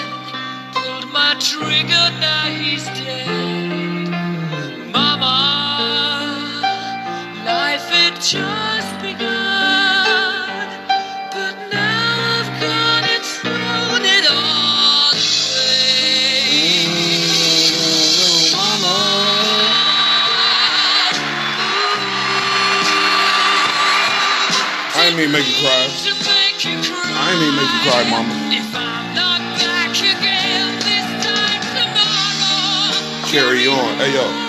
[0.75, 4.09] Pulled my trigger, now he's dead.
[4.93, 5.39] Mama,
[7.47, 10.67] life had just begun.
[11.31, 16.91] But now I've gone and thrown it all away.
[18.53, 18.99] Mama.
[24.97, 25.84] I ain't mean make you cry.
[27.35, 27.59] To make you cry.
[27.59, 28.35] I ain't make you cry, mama.
[28.55, 33.99] If I'm not back again this time tomorrow, Carry on.
[33.99, 34.44] Hey yo.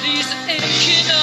[0.00, 1.19] Body's aching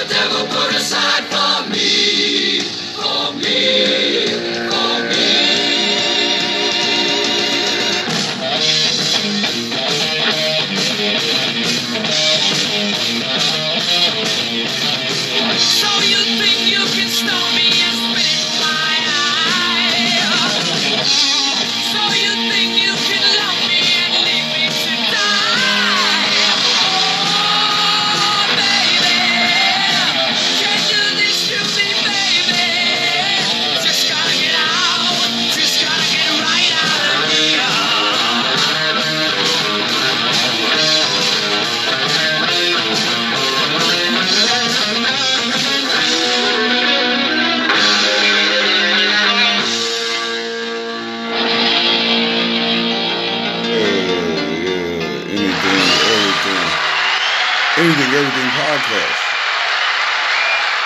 [0.00, 1.39] the devil put aside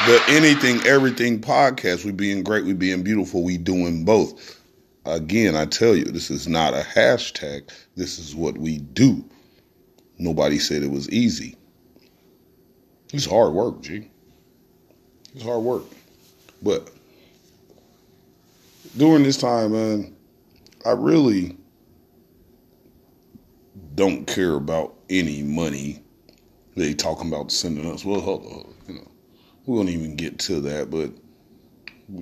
[0.07, 2.05] The anything, everything podcast.
[2.05, 4.61] We being great, we being beautiful, we doing both.
[5.07, 7.71] Again, I tell you, this is not a hashtag.
[7.97, 9.25] This is what we do.
[10.19, 11.57] Nobody said it was easy.
[13.15, 14.11] It's hard work, G.
[15.35, 15.85] It's hard work.
[16.63, 16.91] But
[18.99, 20.15] during this time, man,
[20.85, 21.57] I really
[23.95, 26.03] don't care about any money
[26.77, 28.05] they talking about sending us.
[28.05, 28.74] Well, hold on,
[29.67, 31.11] we won't even get to that, but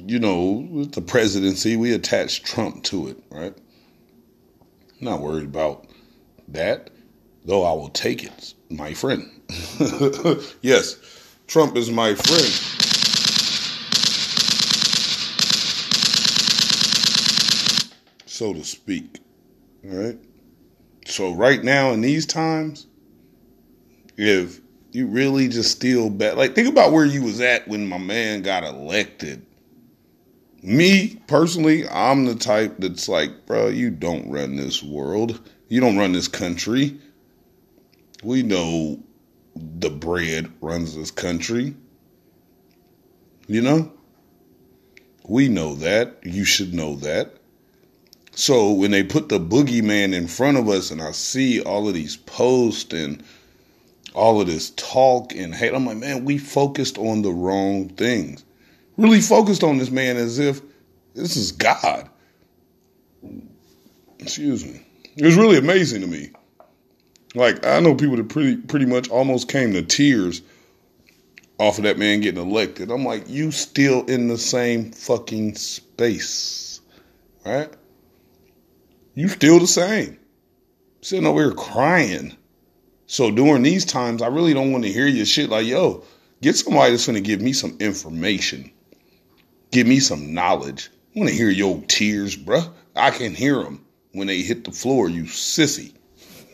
[0.07, 3.55] you know, with the presidency, we attach Trump to it, right?
[5.01, 5.87] Not worried about
[6.49, 6.91] that,
[7.45, 9.29] though I will take it, my friend.
[10.63, 10.97] yes,
[11.49, 12.73] Trump is my friend.
[18.27, 19.21] So to speak,
[19.85, 20.19] all right?
[21.07, 22.87] So right now in these times,
[24.17, 24.62] if
[24.93, 28.43] you really just steal back, like think about where you was at when my man
[28.43, 29.45] got elected.
[30.63, 35.41] Me personally, I'm the type that's like, bro, you don't run this world.
[35.69, 36.97] You don't run this country.
[38.23, 39.03] We know
[39.57, 41.75] the bread runs this country.
[43.49, 43.93] You know?
[45.27, 46.19] We know that.
[46.23, 47.35] You should know that.
[48.35, 51.95] So when they put the boogeyman in front of us and I see all of
[51.95, 53.23] these posts and
[54.15, 58.45] all of this talk and hate, I'm like, man, we focused on the wrong things.
[58.97, 60.61] Really focused on this man as if
[61.15, 62.09] this is God.
[64.19, 64.83] Excuse me.
[65.17, 66.31] It was really amazing to me.
[67.35, 70.43] Like I know people that pretty pretty much almost came to tears
[71.59, 72.91] off of that man getting elected.
[72.91, 76.81] I'm like, you still in the same fucking space,
[77.45, 77.71] right?
[79.15, 80.19] You still the same.
[81.01, 82.37] Sitting over here crying.
[83.13, 86.03] So during these times, I really don't want to hear your shit like, yo,
[86.41, 88.71] get somebody that's gonna give me some information.
[89.71, 90.89] Give me some knowledge.
[91.15, 92.73] I want to hear your tears, bruh.
[92.97, 95.93] I can hear them when they hit the floor, you sissy.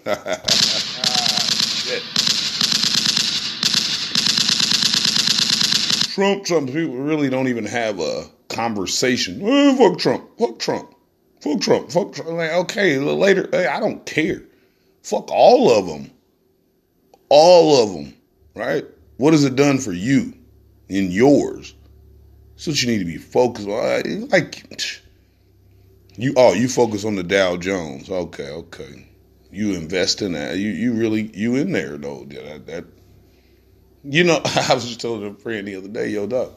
[6.13, 9.41] Trump, Trump, people really don't even have a conversation.
[9.47, 10.93] Eh, fuck Trump, fuck Trump,
[11.41, 12.33] fuck Trump, fuck Trump.
[12.33, 14.43] Like, okay, later, hey, I don't care.
[15.05, 16.11] Fuck all of them.
[17.29, 18.15] All of them,
[18.55, 18.85] right?
[19.17, 20.35] What has it done for you
[20.89, 21.75] and yours?
[22.55, 24.29] That's what you need to be focused on.
[24.29, 25.01] Like,
[26.17, 28.11] you, oh, you focus on the Dow Jones.
[28.11, 29.07] Okay, okay.
[29.51, 30.59] You invest in that.
[30.59, 32.25] You, you really, you in there though.
[32.25, 32.85] That, that
[34.05, 36.53] you know, I was just telling a friend the other day, yo, doc.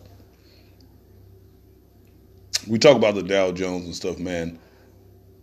[2.67, 4.59] We talk about the Dow Jones and stuff, man.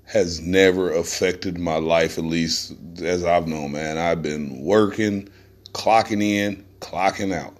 [0.08, 3.98] Has never affected my life, at least as I've known, man.
[3.98, 5.28] I've been working,
[5.72, 7.54] clocking in, clocking out.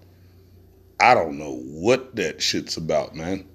[0.99, 3.47] I don't know what that shit's about, man.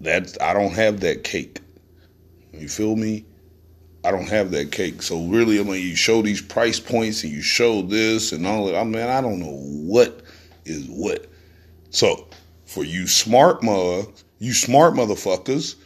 [0.00, 1.60] That's I don't have that cake.
[2.52, 3.24] You feel me?
[4.04, 5.00] I don't have that cake.
[5.00, 8.76] So really, when you show these price points and you show this and all that,
[8.76, 10.20] I mean, I don't know what
[10.66, 11.26] is what.
[11.90, 12.28] So
[12.66, 15.76] for you smart mugs, you smart motherfuckers,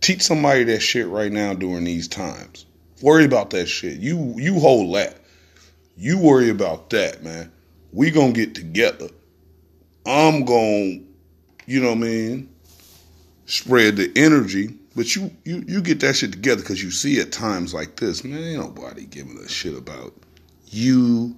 [0.00, 2.66] teach somebody that shit right now during these times.
[3.02, 3.98] Worry about that shit.
[3.98, 5.16] You you hold that.
[5.96, 7.52] You worry about that, man.
[7.92, 9.08] We gonna get together.
[10.06, 11.00] I'm gonna,
[11.66, 12.50] you know what I mean,
[13.46, 14.76] spread the energy.
[14.96, 18.24] But you you you get that shit together because you see at times like this,
[18.24, 20.12] man, ain't nobody giving a shit about
[20.66, 21.34] you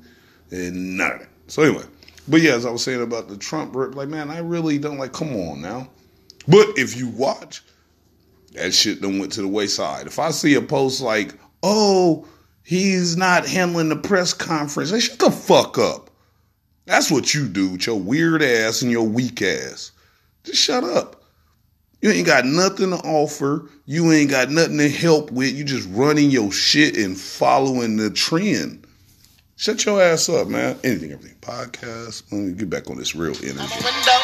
[0.51, 1.29] and that.
[1.49, 1.85] So anyway,
[2.29, 4.99] but yeah, as I was saying about the Trump, rip, like man, I really don't
[4.99, 5.13] like.
[5.13, 5.89] Come on now.
[6.49, 7.63] But if you watch,
[8.55, 10.07] that shit done went to the wayside.
[10.07, 12.27] If I see a post like, "Oh,
[12.63, 16.11] he's not handling the press conference," hey, shut the fuck up.
[16.87, 19.93] That's what you do with your weird ass and your weak ass.
[20.45, 21.23] Just shut up.
[22.01, 23.71] You ain't got nothing to offer.
[23.87, 25.55] You ain't got nothing to help with.
[25.55, 28.85] You just running your shit and following the trend.
[29.55, 30.77] Shut your ass up, man.
[30.83, 31.39] Anything, everything.
[31.41, 32.25] Podcast.
[32.33, 33.53] Let me get back on this real energy.
[33.55, 34.19] window,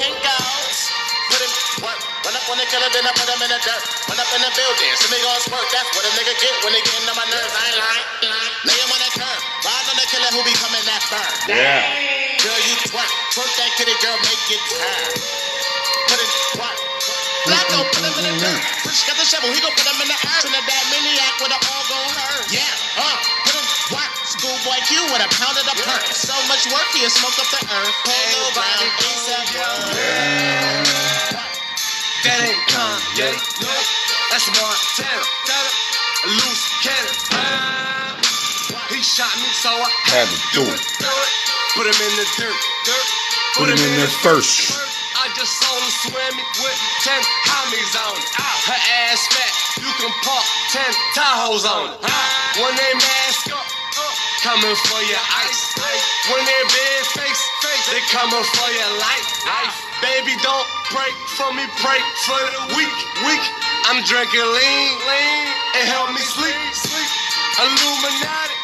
[0.00, 0.52] style.
[1.32, 3.84] Put in work, run up on the killer, then I put him in the dirt.
[4.08, 5.64] Run up in the building, see me gon' squirt.
[5.72, 7.52] That's what a nigga get when they on my nerves.
[7.56, 8.06] I ain't lying.
[8.68, 11.32] Lay him on the curb, ride on the killer who be coming that burn.
[11.48, 11.88] Yeah.
[12.44, 15.12] Girl, you twerk, twerk that kitty girl, make it turn.
[16.08, 16.30] Put it
[16.60, 16.78] work.
[17.48, 18.62] Black gon' put him in the dirt.
[18.84, 20.44] Rich got the shovel, he gon' put him in the earth.
[20.44, 22.44] In the bad maniac with a all gon' hurt.
[22.52, 22.71] Yeah,
[24.62, 26.06] Schoolboy Q with a pound of the perk.
[26.14, 27.94] So much work, he'll smoke up the earth.
[28.06, 29.58] Polo brown, ASAP.
[32.22, 33.34] That ain't Kanye,
[34.30, 35.18] that's Montana.
[35.18, 37.10] A loose cannon.
[38.86, 40.78] He shot me, so I Had to do it.
[41.74, 42.54] Put him in the dirt,
[42.86, 43.08] dirt.
[43.58, 44.78] Put him in there first.
[45.18, 47.18] I just saw him swimming with ten
[47.50, 48.30] homies on it.
[48.38, 48.78] Her
[49.10, 51.98] ass fat, you can park ten Tahoes on it.
[52.62, 53.41] When they mask
[54.42, 55.70] coming for your ice.
[56.26, 59.26] When they big face, face, they coming for your life.
[59.46, 59.78] life.
[60.02, 63.44] Baby, don't break for me, break for the weak, weak.
[63.86, 65.46] I'm drinking lean, lean,
[65.78, 67.10] and help me sleep, sleep.
[67.62, 68.56] Illuminati,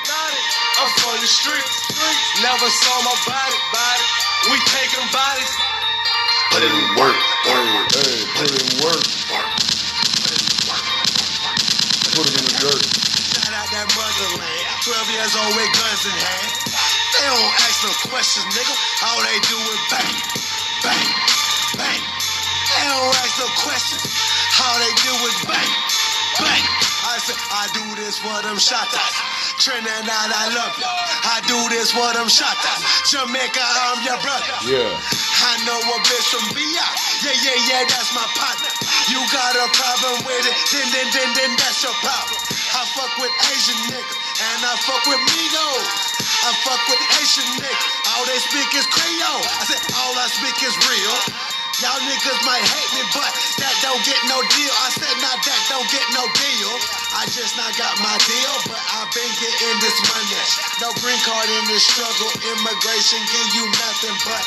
[0.82, 2.42] I'm from the streets, streets.
[2.42, 4.04] Never saw my body, body.
[4.50, 5.52] We taking bodies.
[6.50, 7.18] Put it in work.
[7.54, 7.86] Work.
[8.02, 9.04] Hey, put it in work.
[12.18, 12.82] Put it in the dirt.
[12.82, 14.57] Shout out that motherland.
[14.88, 16.48] 12 years old with guns in hand.
[17.12, 18.72] They don't ask no questions, nigga.
[19.04, 20.16] All they do is bang,
[20.80, 21.08] bang,
[21.76, 22.00] bang.
[22.00, 24.08] They don't ask no questions.
[24.64, 25.72] All they do is bang,
[26.40, 26.64] bang.
[27.04, 29.12] I say, I do this for them shotters.
[29.60, 30.88] Trinidad, I love you.
[30.88, 32.80] I do this for them shotters.
[33.12, 34.56] Jamaica, I'm your brother.
[34.72, 34.88] Yeah.
[34.88, 36.64] I know a bitch from BI.
[36.64, 38.72] Yeah, yeah, yeah, that's my partner.
[39.12, 42.57] You got a problem with it, then, then, then, then that's your problem.
[42.98, 45.86] I fuck with Asian niggas, and I fuck with Migos.
[46.18, 47.86] I fuck with Haitian niggas.
[48.10, 49.38] All they speak is Creole.
[49.38, 51.14] I said, all I speak is real.
[51.78, 53.30] Y'all niggas might hate me, but
[53.62, 54.74] that don't get no deal.
[54.82, 56.74] I said, nah, that don't get no deal.
[57.14, 60.42] I just not got my deal, but I've been getting this money.
[60.82, 62.34] No green card in this struggle.
[62.50, 64.42] Immigration give you nothing but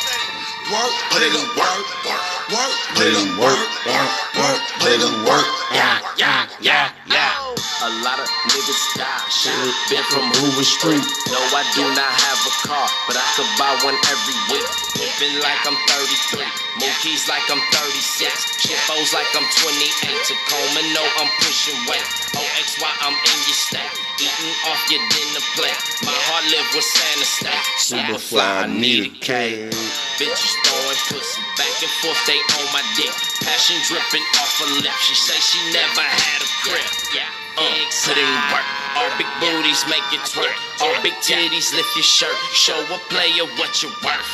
[0.76, 1.84] work, Put it in work.
[2.04, 3.64] work, work, Put it in work.
[3.88, 4.12] Work.
[4.44, 4.60] Work.
[4.84, 5.48] Put it in work.
[5.72, 7.41] Yeah, yeah, yeah, yeah.
[7.82, 9.26] A lot of niggas die.
[9.34, 11.02] Should've been from Hoover Street.
[11.34, 14.70] No, I do not have a car, but I could buy one every week.
[15.02, 16.46] Living like I'm 33.
[16.78, 18.70] Mookie's like I'm 36.
[18.70, 20.14] Chippos like I'm 28.
[20.30, 22.06] Tacoma, no, I'm pushing weight.
[22.38, 23.94] OXY, I'm in your state.
[24.22, 25.82] Eating off your dinner plate.
[26.06, 27.66] My heart live with Santa State.
[27.82, 29.74] Superfly, I need a cake.
[30.22, 33.14] Bitches throwing pussy back and forth, they on my dick.
[33.46, 34.94] Passion dripping off her lip.
[35.02, 36.86] She say she never had a grip.
[37.14, 37.30] Yeah,
[37.62, 37.70] uh,
[38.06, 38.68] put in work.
[38.98, 40.58] All big booties make it twerk.
[40.82, 42.36] All big titties lift your shirt.
[42.54, 44.34] Show a player what you're worth.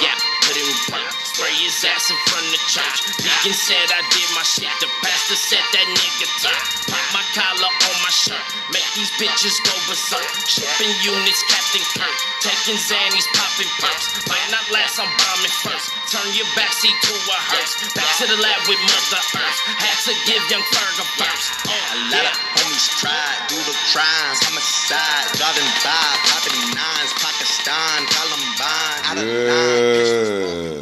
[0.00, 1.01] Yeah, put in work.
[1.32, 2.98] Spray his ass in front of church.
[3.24, 4.68] Deacon said I did my shit.
[4.84, 6.60] The pastor said that nigga turn.
[6.92, 8.44] Put my collar on my shirt.
[8.68, 10.28] Make these bitches go berserk.
[10.44, 12.16] Shipping units, Captain Kirk.
[12.44, 14.12] Taking Xannies, popping perks.
[14.28, 15.88] Might not last, I'm bombing first.
[16.12, 17.80] Turn your backseat to a hearse.
[17.96, 19.58] Back to the lab with Mother Earth.
[19.80, 21.48] Had to give young Ferg a burst.
[21.64, 27.98] Uh, A lot of homies tried, do the crimes, homicide, Jordan 5, popping nines, Pakistan,
[28.12, 30.81] Columbine, out of nine, Yeah.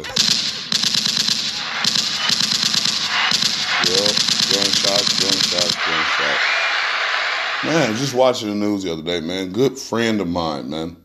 [7.63, 9.51] Man, just watching the news the other day, man.
[9.51, 10.97] Good friend of mine, man.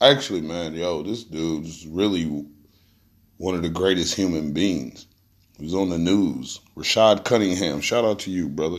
[0.00, 2.46] Actually, man, yo, this dude's really
[3.38, 5.06] one of the greatest human beings.
[5.58, 6.60] He was on the news.
[6.76, 8.78] Rashad Cunningham, shout out to you, brother.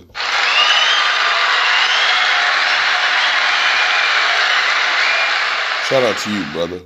[5.90, 6.82] Shout out to you, brother.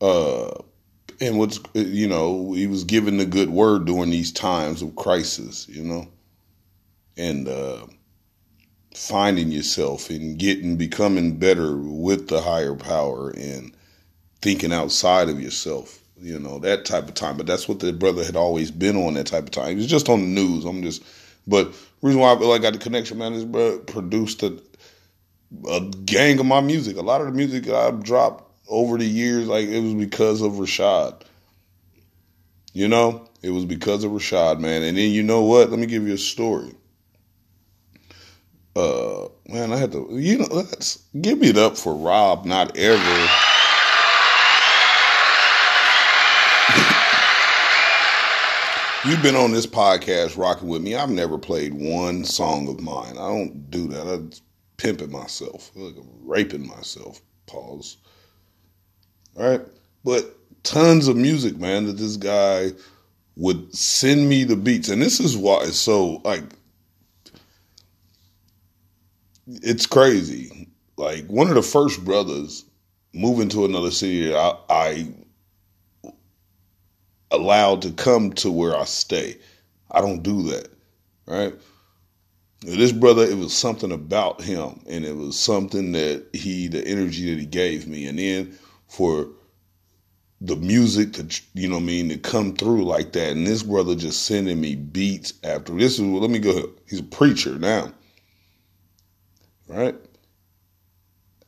[0.00, 0.62] Uh,
[1.20, 5.68] and what's you know, he was given the good word during these times of crisis,
[5.68, 6.06] you know,
[7.16, 7.86] and uh,
[8.94, 13.74] finding yourself and getting becoming better with the higher power and
[14.40, 17.36] thinking outside of yourself, you know, that type of time.
[17.36, 19.68] But that's what the brother had always been on that type of time.
[19.68, 20.64] He was just on the news.
[20.64, 21.02] I'm just,
[21.46, 24.60] but reason why I feel like I got the connection, man, is bro produced a
[25.68, 26.96] a gang of my music.
[26.96, 30.52] A lot of the music I've dropped over the years, like it was because of
[30.52, 31.22] Rashad.
[32.72, 34.82] You know, it was because of Rashad, man.
[34.82, 35.70] And then you know what?
[35.70, 36.74] Let me give you a story.
[38.76, 42.44] Uh, man, I had to, you know, let's give it up for Rob.
[42.44, 43.28] Not ever.
[49.06, 50.96] You've been on this podcast rocking with me.
[50.96, 53.12] I've never played one song of mine.
[53.18, 54.08] I don't do that.
[54.08, 54.30] I'm
[54.78, 55.70] pimping myself.
[55.76, 57.20] Like I'm raping myself.
[57.46, 57.98] Pause.
[59.36, 59.60] All right.
[60.04, 62.72] But tons of music, man, that this guy
[63.36, 64.88] would send me the beats.
[64.88, 66.42] And this is why it's so like
[69.46, 70.68] it's crazy.
[70.96, 72.64] Like one of the first brothers
[73.12, 75.08] moving to another city I, I
[77.30, 79.36] allowed to come to where I stay.
[79.90, 80.68] I don't do that.
[81.26, 81.54] Right?
[82.60, 87.30] This brother, it was something about him, and it was something that he, the energy
[87.30, 89.28] that he gave me, and then for
[90.40, 93.62] the music to, you know, what I mean, to come through like that, and this
[93.62, 96.00] brother just sending me beats after this is.
[96.00, 96.70] Let me go.
[96.88, 97.92] He's a preacher now,
[99.68, 99.96] right?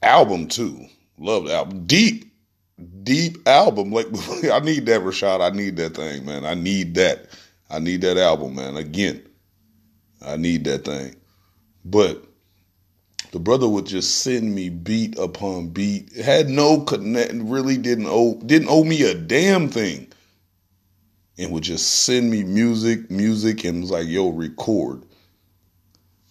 [0.03, 0.87] Album too,
[1.19, 1.87] love the album.
[1.87, 2.33] Deep,
[3.03, 3.93] deep album.
[3.93, 4.07] Like
[4.53, 5.41] I need that, Rashad.
[5.41, 6.45] I need that thing, man.
[6.45, 7.27] I need that.
[7.71, 8.77] I need that album, man.
[8.77, 9.23] Again.
[10.25, 11.15] I need that thing.
[11.85, 12.25] But
[13.33, 16.13] the brother would just send me beat upon beat.
[16.17, 20.09] Had no connect, really didn't owe didn't owe me a damn thing.
[21.39, 25.05] And would just send me music, music, and was like, yo, record.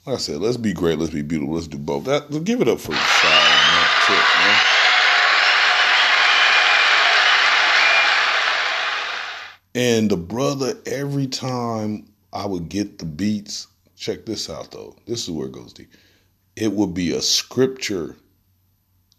[0.05, 2.03] Like I said, let's be great, let's be beautiful, let's do both.
[2.03, 4.23] That give it up for on that tip,
[9.73, 9.93] man.
[9.97, 14.95] And the brother, every time I would get the beats, check this out though.
[15.07, 15.89] This is where it goes deep.
[16.55, 18.15] It would be a scripture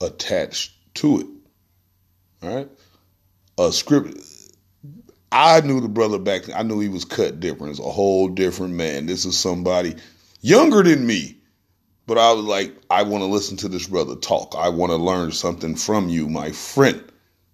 [0.00, 1.26] attached to it.
[2.42, 2.68] All right?
[3.58, 4.18] A script.
[5.32, 6.56] I knew the brother back then.
[6.56, 7.72] I knew he was cut different.
[7.72, 9.06] It's a whole different man.
[9.06, 9.96] This is somebody
[10.46, 11.36] younger than me.
[12.06, 14.54] But I was like, I want to listen to this brother talk.
[14.56, 17.02] I want to learn something from you, my friend.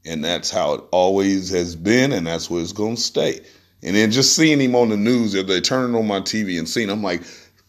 [0.05, 3.41] And that's how it always has been, and that's where it's going to stay.
[3.83, 6.69] And then just seeing him on the news, if they turning on my TV and
[6.69, 7.23] seeing, I'm like,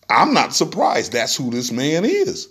[0.09, 1.13] I'm not surprised.
[1.13, 2.49] That's who this man is.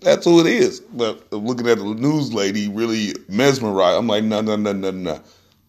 [0.00, 0.80] That's who it is.
[0.80, 3.98] But looking at the news lady, really mesmerized.
[3.98, 5.20] I'm like, no, no, no, no, no.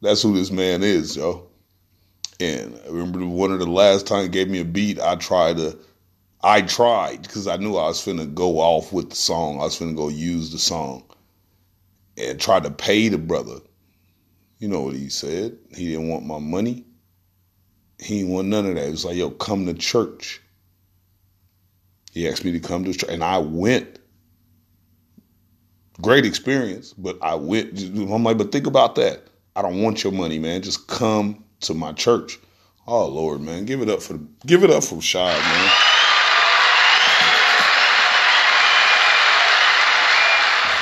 [0.02, 1.48] That's who this man is, yo.
[2.40, 5.58] And I remember one of the last time he gave me a beat, I tried
[5.58, 5.78] to,
[6.44, 9.60] I tried because I knew I was finna go off with the song.
[9.60, 11.04] I was finna go use the song
[12.18, 13.60] and try to pay the brother.
[14.60, 15.58] You know what he said?
[15.76, 16.86] He didn't want my money.
[18.00, 18.86] He didn't want none of that.
[18.86, 20.42] He was like, yo, come to church.
[22.12, 24.00] He asked me to come to church, and I went.
[26.02, 27.80] Great experience, but I went.
[27.80, 29.28] I'm like, but think about that.
[29.56, 30.62] I don't want your money, man.
[30.64, 32.40] Just come to my church.
[32.88, 35.91] Oh Lord, man, give it up for give it up for Shad, man.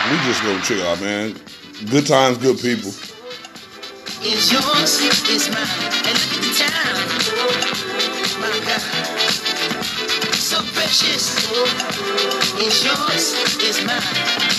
[0.09, 1.35] We just gonna chill out, man.
[1.91, 2.89] Good times, good people.
[4.25, 6.17] Is yours, is mine, and
[6.57, 6.95] time.
[8.41, 8.81] My God,
[10.33, 11.51] so precious.
[12.57, 14.58] Is yours, is mine.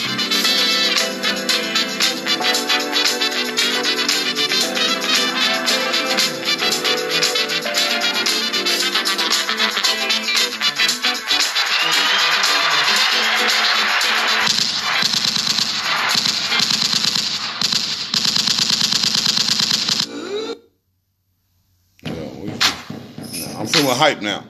[24.00, 24.42] Hype now.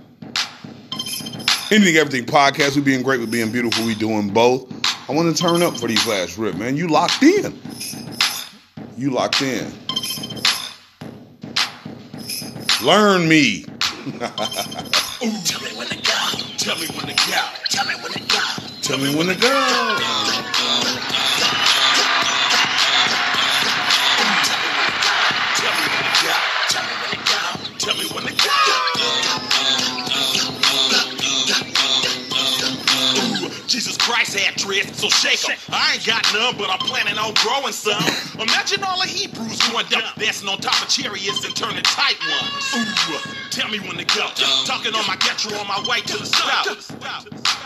[1.73, 2.77] Anything, everything podcast.
[2.77, 3.19] We being great.
[3.19, 3.85] We being beautiful.
[3.85, 4.73] We doing both.
[5.11, 6.77] I want to turn up for these last rip, man.
[6.77, 7.61] You locked in.
[8.97, 9.73] You locked in.
[12.85, 13.65] Learn me.
[13.65, 16.31] Tell me when to go.
[16.57, 17.43] Tell me when to go.
[17.71, 18.39] Tell me when to go.
[18.83, 20.60] Tell me when to go.
[34.57, 35.75] Dreads, so shake shake 'em.
[35.75, 38.03] I ain't got none, but I'm planning on growing some.
[38.41, 42.75] Imagine all the Hebrews going down, dancing on top of chariots and turning tight ones.
[42.77, 44.27] Ooh, tell me when to go.
[44.27, 46.91] Um, talking on my getro on my way to the south.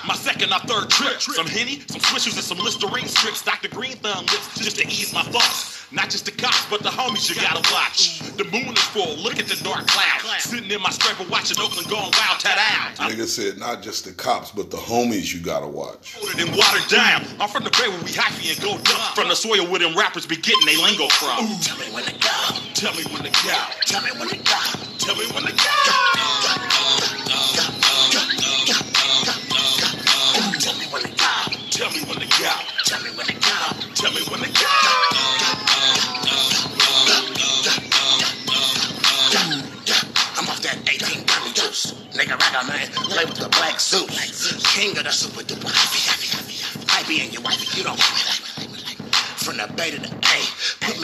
[0.07, 1.21] My second or third trip.
[1.21, 3.43] Some Henny, some Swishers, and some Listerine strips.
[3.43, 3.69] Dr.
[3.69, 5.87] Green Thumb lips just to ease my thoughts.
[5.93, 8.19] Not just the cops, but the homies you gotta watch.
[8.37, 10.41] The moon is full, look at the dark cloud.
[10.41, 12.97] Sitting in my scraper watching Oakland going wild, tat out.
[13.09, 16.17] Nigga said not just the cops, but the homies you gotta watch.
[16.39, 17.25] And watered down.
[17.39, 19.15] I'm from the bay where we hyphy and go dumb.
[19.15, 21.47] From the soil where them rappers be getting they lingo from.
[21.61, 22.59] tell me when to go.
[22.75, 23.57] Tell me when to go.
[23.87, 24.94] Tell me when to go.
[25.05, 25.65] Tell me when to go.
[30.61, 31.31] Tell me when to go.
[31.71, 33.51] Tell me when to go.
[33.95, 34.67] Tell me when to go.
[40.37, 41.93] I'm off that 18 gummy juice.
[42.17, 44.09] Nigga ragga man, play with the black suit.
[44.75, 45.69] King of the super duper.
[46.91, 48.25] I be in your wife, you don't like me,
[48.59, 49.11] like me, like me.
[49.45, 50.39] From the bay to the A,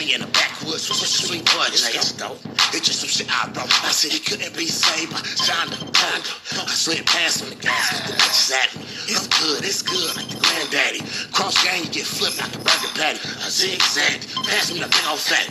[0.01, 1.85] me in the backwoods with some sweet buds.
[1.93, 2.41] It's dope.
[2.73, 3.69] It's just some shit I wrote.
[3.85, 6.65] I said he couldn't be saved by Shonda Honda.
[6.65, 8.81] I slid past on the gas, the bitches at me.
[9.13, 11.05] It's good, it's good, like the granddaddy.
[11.29, 13.21] Cross gang, you get flipped like the burger patty.
[13.45, 15.45] A zigzag, pass me the big old fat.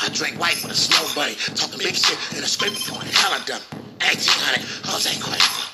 [0.00, 3.12] I drank white with a snow bunny, talking big shit in a scraper point.
[3.12, 3.60] Hella dumb.
[4.00, 5.64] 1800, Jose Cuervo.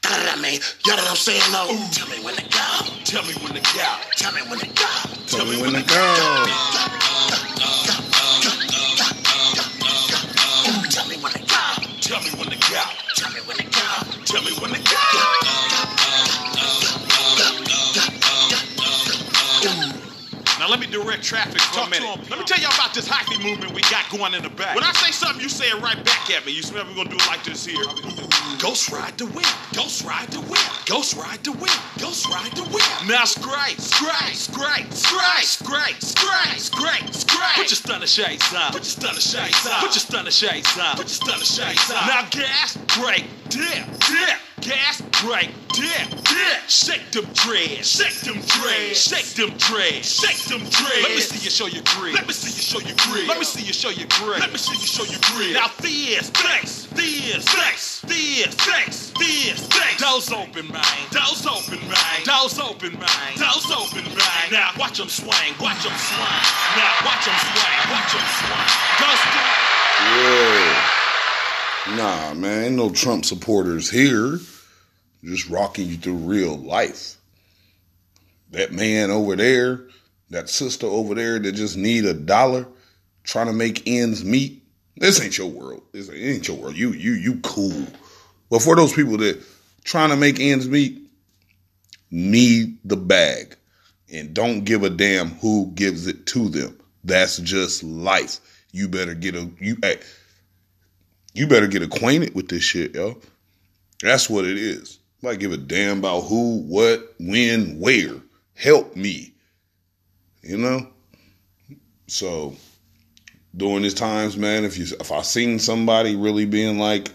[0.00, 1.68] Got it, I mean, y'all know what I'm saying, though?
[1.92, 2.68] Tell me when to go.
[3.04, 3.88] Tell me when to go.
[4.16, 4.88] Tell me when to go.
[5.28, 6.02] Tell me when to go.
[6.16, 7.11] Tell
[12.12, 12.82] Tell me when to go.
[13.16, 14.24] Tell me when to go.
[14.26, 15.81] Tell me when to go.
[20.72, 22.08] Let me direct traffic for a minute.
[22.30, 24.74] Let me tell y'all about this hyphy movement we got going in the back.
[24.74, 26.52] When I say something, you say it right back at me.
[26.52, 27.84] You smell we're gonna do it like this here.
[28.58, 29.52] Ghost ride the wind.
[29.74, 30.72] Ghost ride the wind.
[30.86, 31.76] Ghost ride the wind.
[32.00, 32.88] Ghost ride the wind.
[33.04, 37.56] Now scrape, scrape, scrape, scrape, scrape, scrape, scrape, scrape.
[37.56, 38.72] Put your stunner shades on.
[38.72, 39.80] Put your stunner shades on.
[39.84, 40.96] Put your stunner shades on.
[40.96, 42.08] Put your stunner shades on.
[42.08, 44.51] Now gas, brake, dip, dip.
[44.62, 46.58] Gas, brake, dip, dip.
[46.68, 47.90] Shake them dreads.
[47.90, 48.94] Shake them dreads.
[48.94, 50.06] Shake them dreads.
[50.06, 51.02] Shake them dreads.
[51.02, 52.14] Let me see you show your grit.
[52.14, 53.26] Let me see you show your grit.
[53.26, 54.38] Let me see you show your grit.
[54.38, 55.54] Let me see you show your grit.
[55.58, 59.98] Now this, this, this, this, this, this, this, this.
[59.98, 61.02] Doors open, man.
[61.10, 62.18] Doors open, man.
[62.22, 63.30] Doors open, man.
[63.34, 64.46] Doors open, man.
[64.54, 65.58] Now watch them swing.
[65.58, 66.42] Watch them swing.
[66.78, 67.82] Now watch them swing.
[67.90, 68.70] Watch them swing.
[69.02, 69.26] Ghost
[70.22, 70.92] Yeah.
[71.96, 74.38] Nah, man, ain't no Trump supporters here.
[75.24, 77.16] Just rocking you through real life.
[78.50, 79.86] That man over there,
[80.30, 82.66] that sister over there that just need a dollar,
[83.24, 84.62] trying to make ends meet.
[84.96, 85.82] This ain't your world.
[85.92, 86.76] This ain't your world.
[86.76, 87.86] You you you cool.
[88.50, 89.42] But for those people that
[89.84, 91.02] trying to make ends meet,
[92.10, 93.56] need the bag
[94.12, 96.78] and don't give a damn who gives it to them.
[97.02, 98.40] That's just life.
[98.72, 99.98] You better get a you hey,
[101.34, 103.18] you better get acquainted with this shit, yo.
[104.02, 104.98] That's what it is.
[105.22, 108.16] Like give a damn about who, what, when, where.
[108.54, 109.32] Help me.
[110.42, 110.88] You know?
[112.08, 112.56] So
[113.56, 117.10] during these times, man, if you if I seen somebody really being like,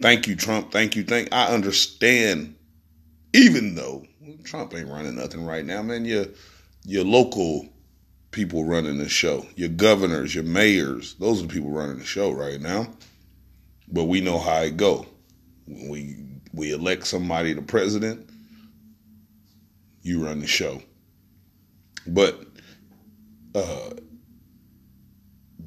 [0.00, 2.54] thank you, Trump, thank you, thank I understand,
[3.32, 4.06] even though
[4.44, 6.04] Trump ain't running nothing right now, man.
[6.04, 6.26] Your
[6.84, 7.68] your local
[8.30, 9.46] people running the show.
[9.56, 12.88] Your governors, your mayors, those are the people running the show right now.
[13.88, 15.06] But we know how it go.
[15.66, 16.16] When we
[16.52, 18.28] we elect somebody the president,
[20.02, 20.82] you run the show.
[22.06, 22.44] But
[23.54, 23.90] uh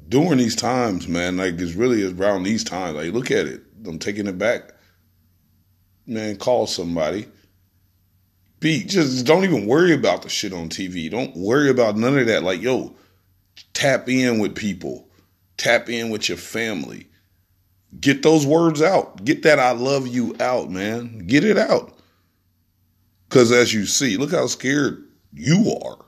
[0.08, 2.96] during these times, man, like it's really around these times.
[2.96, 3.62] Like look at it.
[3.86, 4.72] I'm taking it back.
[6.06, 7.26] Man, call somebody.
[8.60, 11.10] Be just don't even worry about the shit on TV.
[11.10, 12.42] Don't worry about none of that.
[12.42, 12.96] Like, yo,
[13.74, 15.08] tap in with people.
[15.56, 17.08] Tap in with your family.
[18.00, 19.24] Get those words out.
[19.24, 21.26] Get that I love you out, man.
[21.26, 21.92] Get it out.
[23.28, 26.04] Cause as you see, look how scared you are.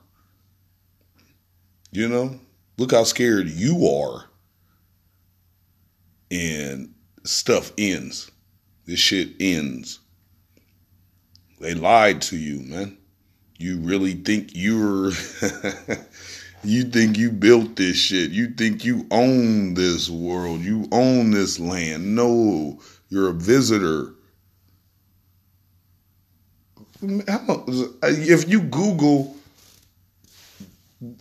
[1.91, 2.39] You know?
[2.77, 4.25] Look how scared you are.
[6.31, 8.31] And stuff ends.
[8.87, 10.01] This shit ends.
[11.61, 12.97] They lied to you, man.
[13.59, 15.11] You really think you're
[16.65, 18.31] you think you built this shit.
[18.31, 20.61] You think you own this world.
[20.61, 22.15] You own this land.
[22.15, 24.15] No, you're a visitor.
[27.01, 29.37] If you Google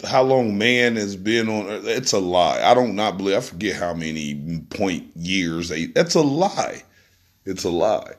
[0.05, 2.61] how long man has been on Earth, it's a lie.
[2.63, 3.37] I don't not believe.
[3.37, 5.69] I forget how many point years.
[5.69, 6.81] They, that's a lie.
[7.45, 8.13] It's a lie.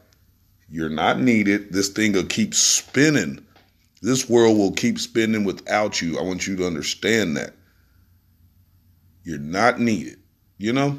[0.71, 1.73] You're not needed.
[1.73, 3.45] This thing will keep spinning
[4.01, 6.19] This world will keep spinning without you.
[6.19, 7.55] I want you to understand that.
[9.25, 10.19] You're not needed,
[10.57, 10.99] you know?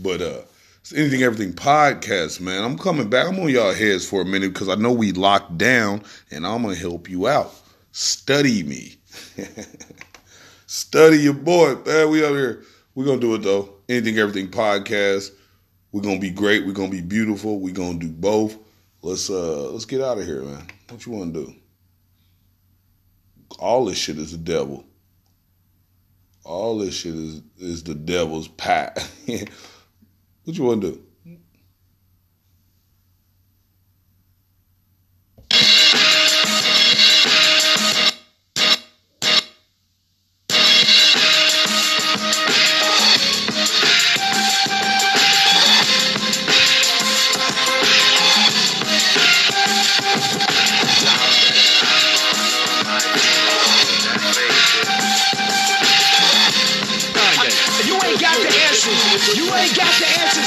[0.00, 0.40] But uh
[0.80, 2.64] it's anything everything podcast, man.
[2.64, 3.28] I'm coming back.
[3.28, 6.62] I'm on y'all heads for a minute because I know we locked down and I'm
[6.62, 7.54] gonna help you out.
[7.92, 8.96] Study me.
[10.66, 12.10] Study your boy, man.
[12.10, 12.64] We up here.
[12.94, 13.74] We're gonna do it though.
[13.88, 15.30] Anything everything podcast.
[15.92, 16.66] We're gonna be great.
[16.66, 17.60] We're gonna be beautiful.
[17.60, 18.56] We're gonna do both.
[19.02, 20.66] Let's uh let's get out of here, man.
[20.88, 21.54] What you wanna do?
[23.62, 24.84] All this shit is the devil.
[26.42, 28.92] All this shit is is the devil's pie.
[29.26, 31.02] what you wanna do?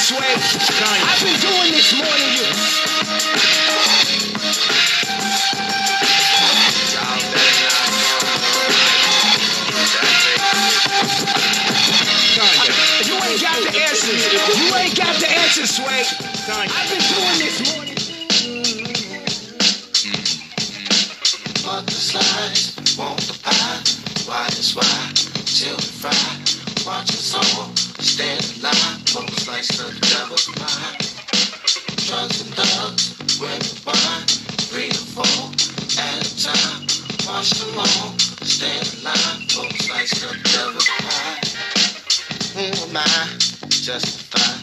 [0.08, 2.46] I've been doing this more than you.
[13.04, 14.34] You ain't got the answers.
[14.60, 16.04] You ain't got the answers, Sway.
[16.50, 17.85] I've been doing this more
[40.06, 41.42] Like the devil's pie.
[42.54, 43.26] Who am I?
[43.74, 44.54] Justify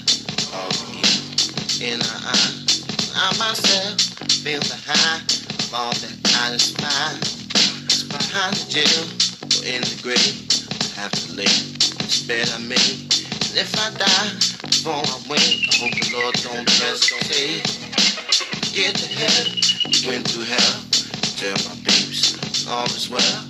[0.55, 2.62] oh, all evil in our eye.
[3.11, 3.99] I myself
[4.38, 7.18] feel the high of all that I inspire.
[7.90, 9.03] It's behind the jail
[9.51, 10.47] or in the grave.
[10.95, 11.51] I have to live.
[12.07, 13.11] Spare I made.
[13.51, 14.38] And if I die
[14.70, 17.66] before I wait, I hope the Lord don't hesitate.
[18.70, 19.59] Get to heaven,
[20.07, 20.86] went through hell.
[21.34, 22.38] Tell my peeps
[22.68, 23.43] all is well.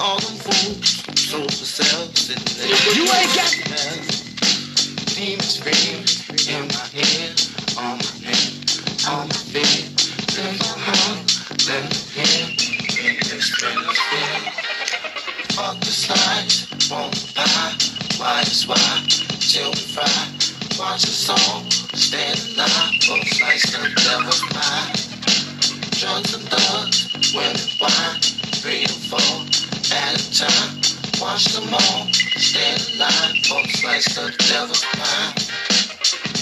[0.00, 1.03] All them fools
[1.34, 2.94] sold for sale, there.
[2.94, 4.14] You ain't got-
[5.14, 5.98] Demons scream
[6.54, 7.34] in my head,
[7.78, 8.52] on my neck,
[9.08, 9.82] on my bed.
[10.36, 11.26] Let my heart,
[11.66, 12.46] let me hear,
[13.10, 14.52] in this friendly fear.
[15.56, 17.74] Fuck the slides, won't pie,
[18.18, 19.06] why is why,
[19.40, 20.18] till we fry.
[20.78, 21.62] Watch us all
[21.94, 24.92] stand alive, both slice the devil's pie.
[25.98, 28.20] Drugs and thugs, women, wine,
[28.62, 29.46] three to four
[29.96, 30.93] at a time.
[31.24, 35.32] Watch them all stand alive, both slice the devil's pie.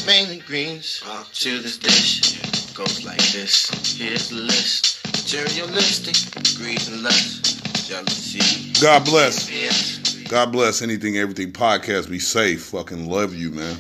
[0.05, 1.01] Mainly greens
[1.35, 3.71] to this dish goes like this.
[3.97, 6.17] Here's the list: materialistic,
[6.59, 8.73] greed and lust, jealousy.
[8.81, 9.49] God bless.
[10.29, 12.11] God bless anything everything podcast.
[12.11, 12.65] Be safe.
[12.65, 13.77] Fucking love you, man.